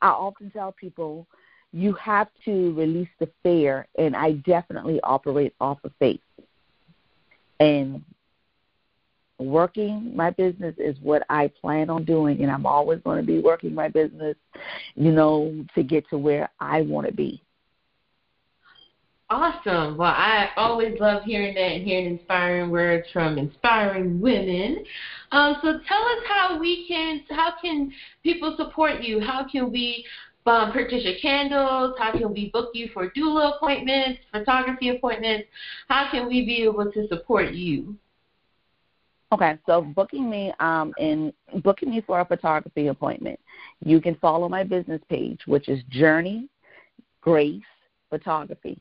I 0.00 0.08
often 0.08 0.50
tell 0.50 0.72
people 0.72 1.26
you 1.72 1.92
have 1.94 2.28
to 2.44 2.72
release 2.74 3.08
the 3.18 3.28
fear, 3.42 3.86
and 3.98 4.16
I 4.16 4.32
definitely 4.32 5.00
operate 5.02 5.54
off 5.60 5.78
of 5.84 5.92
faith. 5.98 6.20
And 7.60 8.02
working 9.38 10.16
my 10.16 10.30
business 10.30 10.74
is 10.78 10.96
what 11.02 11.22
I 11.28 11.50
plan 11.60 11.90
on 11.90 12.04
doing, 12.04 12.42
and 12.42 12.50
I'm 12.50 12.66
always 12.66 13.00
going 13.04 13.18
to 13.20 13.26
be 13.26 13.40
working 13.40 13.74
my 13.74 13.88
business, 13.88 14.36
you 14.94 15.12
know, 15.12 15.64
to 15.74 15.82
get 15.82 16.08
to 16.10 16.18
where 16.18 16.48
I 16.60 16.82
want 16.82 17.06
to 17.06 17.12
be. 17.12 17.42
Awesome. 19.30 19.98
Well, 19.98 20.10
I 20.10 20.48
always 20.56 20.98
love 20.98 21.22
hearing 21.24 21.54
that 21.54 21.60
and 21.60 21.84
hearing 21.84 22.16
inspiring 22.16 22.70
words 22.70 23.06
from 23.12 23.36
inspiring 23.36 24.18
women. 24.22 24.82
Um, 25.32 25.56
so 25.60 25.68
tell 25.86 26.02
us 26.02 26.24
how 26.26 26.58
we 26.58 26.88
can, 26.88 27.20
how 27.28 27.52
can 27.60 27.92
people 28.22 28.54
support 28.56 29.02
you? 29.02 29.20
How 29.20 29.46
can 29.46 29.70
we 29.70 30.02
um, 30.48 30.72
purchase 30.72 31.04
your 31.04 31.14
candles? 31.20 31.94
How 31.98 32.12
can 32.12 32.32
we 32.32 32.50
book 32.50 32.70
you 32.74 32.88
for 32.92 33.10
doula 33.10 33.56
appointments, 33.56 34.20
photography 34.32 34.88
appointments? 34.90 35.48
How 35.88 36.08
can 36.10 36.26
we 36.26 36.44
be 36.44 36.62
able 36.62 36.90
to 36.90 37.08
support 37.08 37.52
you? 37.52 37.96
Okay, 39.30 39.58
so 39.66 39.82
booking 39.82 40.30
me 40.30 40.52
um 40.58 40.94
in 40.98 41.32
booking 41.62 41.90
me 41.90 42.00
for 42.00 42.20
a 42.20 42.24
photography 42.24 42.86
appointment, 42.86 43.38
you 43.84 44.00
can 44.00 44.14
follow 44.16 44.48
my 44.48 44.64
business 44.64 45.02
page, 45.10 45.40
which 45.46 45.68
is 45.68 45.82
Journey 45.90 46.48
Grace 47.20 47.62
Photography. 48.08 48.80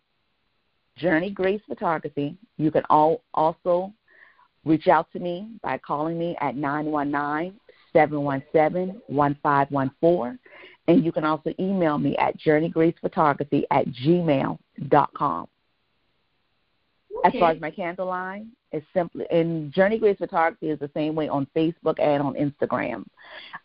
Journey 0.96 1.30
Grace 1.30 1.62
Photography. 1.68 2.38
You 2.58 2.72
can 2.72 2.84
all 2.90 3.24
also 3.34 3.94
reach 4.64 4.88
out 4.88 5.12
to 5.14 5.20
me 5.20 5.50
by 5.62 5.78
calling 5.78 6.18
me 6.18 6.38
at 6.40 6.56
nine 6.56 6.86
one 6.86 7.12
nine 7.12 7.60
seven 7.92 8.22
one 8.22 8.44
seven 8.54 9.02
one 9.08 9.38
five 9.44 9.70
one 9.70 9.92
four 10.00 10.38
and 10.88 11.04
you 11.04 11.12
can 11.12 11.23
also 11.23 11.54
email 11.60 11.97
me 11.97 12.15
at 12.17 12.38
journeygracephotography 12.39 13.63
at 13.71 13.88
gmail.com. 13.88 15.47
As 17.26 17.34
far 17.39 17.52
as 17.52 17.60
my 17.60 17.71
candle 17.71 18.08
line, 18.08 18.52
it's 18.71 18.86
simply 18.93 19.26
and 19.32 19.71
Journey 19.71 19.97
Grace 19.97 20.17
Photography 20.17 20.69
is 20.69 20.80
the 20.80 20.91
same 20.93 21.15
way 21.15 21.30
on 21.30 21.47
Facebook 21.56 22.00
and 22.00 22.21
on 22.21 22.34
Instagram. 22.36 23.06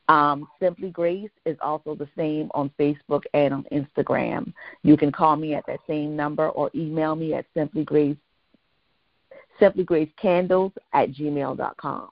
Um, 0.08 0.48
simply 0.60 0.90
Grace 0.90 1.30
is 1.44 1.56
also 1.60 1.94
the 1.94 2.08
same 2.16 2.50
on 2.54 2.70
Facebook 2.78 3.22
and 3.34 3.52
on 3.52 3.66
Instagram. 3.72 4.52
You 4.82 4.96
can 4.96 5.10
call 5.10 5.36
me 5.36 5.54
at 5.54 5.66
that 5.66 5.80
same 5.86 6.16
number 6.16 6.48
or 6.50 6.70
email 6.74 7.14
me 7.16 7.34
at 7.34 7.46
simply 7.54 7.84
Grace 7.84 8.16
simply 9.58 9.84
Grace 9.84 10.10
Candles 10.20 10.72
at 10.92 11.10
gmail.com. 11.12 12.08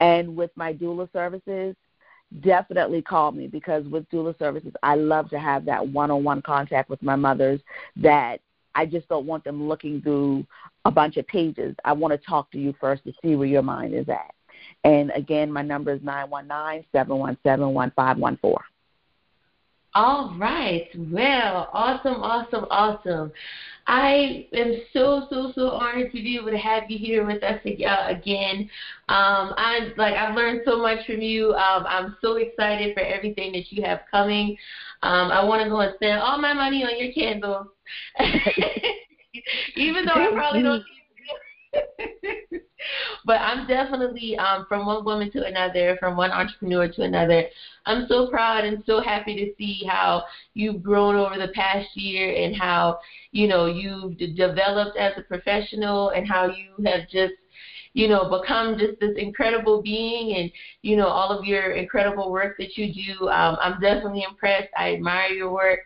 And 0.00 0.36
with 0.36 0.50
my 0.56 0.72
doula 0.72 1.12
services, 1.12 1.74
definitely 2.40 3.02
call 3.02 3.32
me 3.32 3.46
because 3.46 3.84
with 3.86 4.08
doula 4.10 4.38
services, 4.38 4.72
I 4.82 4.94
love 4.94 5.30
to 5.30 5.38
have 5.38 5.64
that 5.66 5.86
one-on-one 5.86 6.42
contact 6.42 6.90
with 6.90 7.02
my 7.02 7.16
mothers 7.16 7.60
that 7.96 8.40
I 8.74 8.86
just 8.86 9.08
don't 9.08 9.26
want 9.26 9.44
them 9.44 9.66
looking 9.66 10.00
through 10.02 10.46
a 10.84 10.90
bunch 10.90 11.16
of 11.16 11.26
pages. 11.26 11.74
I 11.84 11.92
want 11.92 12.12
to 12.12 12.26
talk 12.26 12.50
to 12.52 12.58
you 12.58 12.74
first 12.80 13.04
to 13.04 13.12
see 13.22 13.34
where 13.34 13.48
your 13.48 13.62
mind 13.62 13.94
is 13.94 14.08
at. 14.08 14.34
And 14.84 15.10
again, 15.14 15.50
my 15.50 15.62
number 15.62 15.92
is 15.92 16.02
nine 16.02 16.30
one 16.30 16.46
nine 16.46 16.84
seven 16.92 17.18
one 17.18 17.36
seven 17.42 17.72
one 17.74 17.92
five 17.96 18.18
one 18.18 18.36
four. 18.40 18.60
All 19.98 20.32
right. 20.38 20.88
Well, 21.10 21.70
awesome, 21.72 22.22
awesome, 22.22 22.66
awesome. 22.70 23.32
I 23.88 24.46
am 24.52 24.74
so, 24.92 25.26
so, 25.28 25.50
so 25.56 25.70
honored 25.70 26.12
to 26.12 26.22
be 26.22 26.36
able 26.36 26.52
to 26.52 26.56
have 26.56 26.84
you 26.88 26.98
here 26.98 27.26
with 27.26 27.42
us 27.42 27.60
again. 27.64 28.70
Um, 29.08 29.54
I'm 29.56 29.92
like 29.96 30.14
I've 30.14 30.36
learned 30.36 30.60
so 30.64 30.80
much 30.80 31.04
from 31.04 31.20
you. 31.20 31.52
Um, 31.54 31.84
I'm 31.88 32.16
so 32.20 32.36
excited 32.36 32.94
for 32.94 33.00
everything 33.00 33.50
that 33.54 33.72
you 33.72 33.82
have 33.82 34.02
coming. 34.08 34.56
Um, 35.02 35.32
I 35.32 35.42
want 35.42 35.64
to 35.64 35.68
go 35.68 35.80
and 35.80 35.92
spend 35.96 36.20
all 36.20 36.38
my 36.38 36.52
money 36.52 36.84
on 36.84 36.96
your 36.96 37.12
candles, 37.12 37.66
even 39.74 40.04
though 40.06 40.14
I 40.14 40.30
probably 40.32 40.62
don't 40.62 40.84
but 43.24 43.40
I'm 43.40 43.66
definitely 43.66 44.36
um, 44.38 44.66
from 44.68 44.86
one 44.86 45.04
woman 45.04 45.30
to 45.32 45.44
another, 45.44 45.96
from 45.98 46.16
one 46.16 46.30
entrepreneur 46.30 46.88
to 46.88 47.02
another. 47.02 47.44
I'm 47.86 48.06
so 48.08 48.28
proud 48.28 48.64
and 48.64 48.82
so 48.86 49.00
happy 49.00 49.34
to 49.36 49.52
see 49.58 49.84
how 49.86 50.24
you've 50.54 50.82
grown 50.82 51.16
over 51.16 51.36
the 51.38 51.52
past 51.54 51.88
year 51.96 52.34
and 52.34 52.54
how 52.56 52.98
you 53.32 53.48
know 53.48 53.66
you've 53.66 54.18
d- 54.18 54.34
developed 54.34 54.96
as 54.96 55.12
a 55.16 55.22
professional 55.22 56.10
and 56.10 56.26
how 56.28 56.46
you 56.46 56.84
have 56.86 57.08
just 57.08 57.34
you 57.94 58.06
know, 58.06 58.28
become 58.40 58.78
just 58.78 59.00
this 59.00 59.16
incredible 59.16 59.82
being 59.82 60.36
and, 60.36 60.50
you 60.82 60.96
know, 60.96 61.08
all 61.08 61.36
of 61.36 61.44
your 61.44 61.72
incredible 61.72 62.30
work 62.30 62.56
that 62.58 62.76
you 62.76 62.92
do. 62.94 63.28
Um, 63.28 63.56
I'm 63.60 63.80
definitely 63.80 64.24
impressed. 64.28 64.68
I 64.76 64.94
admire 64.94 65.30
your 65.30 65.50
work. 65.52 65.80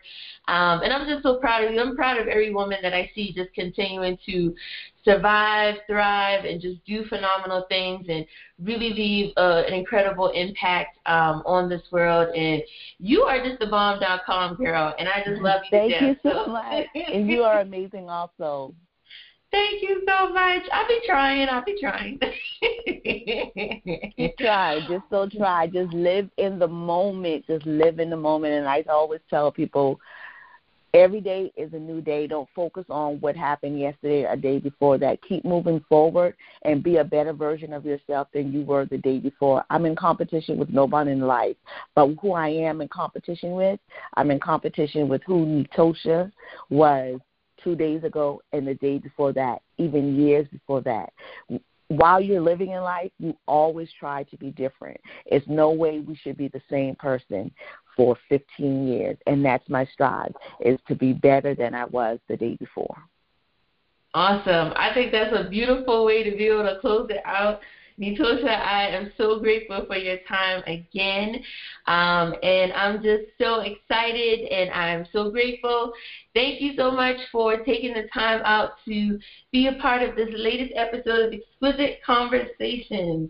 Um, 0.47 0.81
and 0.83 0.93
I'm 0.93 1.07
just 1.07 1.23
so 1.23 1.39
proud 1.39 1.63
of 1.63 1.71
you. 1.73 1.79
I'm 1.81 1.95
proud 1.95 2.17
of 2.19 2.27
every 2.27 2.53
woman 2.53 2.79
that 2.83 2.93
I 2.93 3.09
see 3.15 3.33
just 3.33 3.53
continuing 3.53 4.17
to 4.27 4.53
survive, 5.03 5.75
thrive, 5.87 6.45
and 6.45 6.61
just 6.61 6.83
do 6.85 7.05
phenomenal 7.05 7.65
things 7.69 8.05
and 8.09 8.25
really 8.61 8.91
leave 8.91 9.33
uh, 9.37 9.63
an 9.67 9.73
incredible 9.73 10.29
impact 10.31 10.97
um, 11.05 11.43
on 11.45 11.69
this 11.69 11.81
world. 11.91 12.33
And 12.35 12.61
you 12.99 13.23
are 13.23 13.43
just 13.43 13.59
the 13.59 13.67
bomb.com 13.67 14.55
girl, 14.55 14.93
and 14.97 15.07
I 15.07 15.23
just 15.25 15.41
love 15.41 15.61
you. 15.71 15.77
Thank 15.77 16.01
you 16.01 16.15
so 16.23 16.47
much. 16.47 16.87
and 16.95 17.29
you 17.29 17.43
are 17.43 17.61
amazing 17.61 18.09
also. 18.09 18.73
Thank 19.53 19.83
you 19.83 20.01
so 20.07 20.33
much. 20.33 20.63
I'll 20.71 20.87
be 20.87 20.99
trying. 21.05 21.47
I'll 21.47 21.63
be 21.63 21.77
trying. 21.79 22.19
You 24.17 24.29
try. 24.39 24.79
Just 24.89 25.03
don't 25.11 25.31
try. 25.31 25.67
Just 25.67 25.93
live 25.93 26.27
in 26.37 26.57
the 26.57 26.67
moment. 26.67 27.45
Just 27.45 27.63
live 27.67 27.99
in 27.99 28.09
the 28.09 28.17
moment. 28.17 28.55
And 28.55 28.67
I 28.67 28.83
always 28.89 29.21
tell 29.29 29.51
people, 29.51 29.99
every 30.93 31.21
day 31.21 31.51
is 31.55 31.73
a 31.73 31.79
new 31.79 32.01
day. 32.01 32.27
Don't 32.27 32.49
focus 32.55 32.85
on 32.89 33.19
what 33.19 33.35
happened 33.35 33.79
yesterday 33.79 34.23
or 34.23 34.33
a 34.33 34.37
day 34.37 34.59
before 34.59 34.97
that. 34.99 35.21
Keep 35.23 35.43
moving 35.43 35.83
forward 35.89 36.35
and 36.63 36.83
be 36.83 36.97
a 36.97 37.03
better 37.03 37.33
version 37.33 37.73
of 37.73 37.85
yourself 37.85 38.27
than 38.33 38.51
you 38.51 38.61
were 38.61 38.85
the 38.85 38.97
day 38.97 39.19
before. 39.19 39.63
I'm 39.69 39.85
in 39.85 39.95
competition 39.95 40.57
with 40.57 40.69
nobody 40.69 41.11
in 41.11 41.21
life, 41.21 41.57
but 41.95 42.13
who 42.21 42.33
I 42.33 42.49
am 42.49 42.81
in 42.81 42.87
competition 42.89 43.51
with, 43.51 43.79
I'm 44.15 44.31
in 44.31 44.39
competition 44.39 45.07
with 45.07 45.21
who 45.25 45.45
Nitosha 45.45 46.31
was 46.69 47.19
two 47.63 47.75
days 47.75 48.03
ago 48.03 48.41
and 48.51 48.67
the 48.67 48.75
day 48.75 48.97
before 48.99 49.33
that, 49.33 49.61
even 49.77 50.15
years 50.15 50.47
before 50.51 50.81
that. 50.81 51.11
While 51.87 52.21
you're 52.21 52.41
living 52.41 52.71
in 52.71 52.81
life, 52.81 53.11
you 53.19 53.37
always 53.47 53.89
try 53.99 54.23
to 54.23 54.37
be 54.37 54.51
different. 54.51 54.99
It's 55.25 55.45
no 55.47 55.71
way 55.71 55.99
we 55.99 56.15
should 56.15 56.37
be 56.37 56.47
the 56.47 56.61
same 56.69 56.95
person 56.95 57.51
for 57.95 58.17
15 58.29 58.87
years, 58.87 59.17
and 59.27 59.43
that's 59.43 59.67
my 59.69 59.85
strive 59.85 60.33
is 60.61 60.79
to 60.87 60.95
be 60.95 61.13
better 61.13 61.55
than 61.55 61.75
I 61.75 61.85
was 61.85 62.19
the 62.27 62.37
day 62.37 62.55
before. 62.55 62.97
Awesome. 64.13 64.73
I 64.75 64.93
think 64.93 65.11
that's 65.11 65.35
a 65.35 65.49
beautiful 65.49 66.05
way 66.05 66.23
to 66.23 66.35
be 66.37 66.47
able 66.47 66.63
to 66.63 66.79
close 66.79 67.09
it 67.09 67.21
out. 67.25 67.61
Netosha, 67.99 68.47
I 68.47 68.87
am 68.87 69.11
so 69.17 69.39
grateful 69.39 69.85
for 69.85 69.95
your 69.95 70.17
time 70.27 70.63
again. 70.65 71.43
Um, 71.85 72.33
and 72.41 72.73
I'm 72.73 73.03
just 73.03 73.25
so 73.39 73.61
excited 73.61 74.47
and 74.47 74.71
I'm 74.71 75.07
so 75.13 75.29
grateful. 75.29 75.93
Thank 76.33 76.61
you 76.61 76.73
so 76.75 76.91
much 76.91 77.17
for 77.31 77.57
taking 77.57 77.93
the 77.93 78.07
time 78.13 78.41
out 78.45 78.71
to 78.85 79.19
be 79.51 79.67
a 79.67 79.73
part 79.73 80.01
of 80.01 80.15
this 80.15 80.29
latest 80.35 80.73
episode 80.75 81.27
of 81.27 81.33
Exquisite 81.33 81.99
Conversations. 82.03 83.29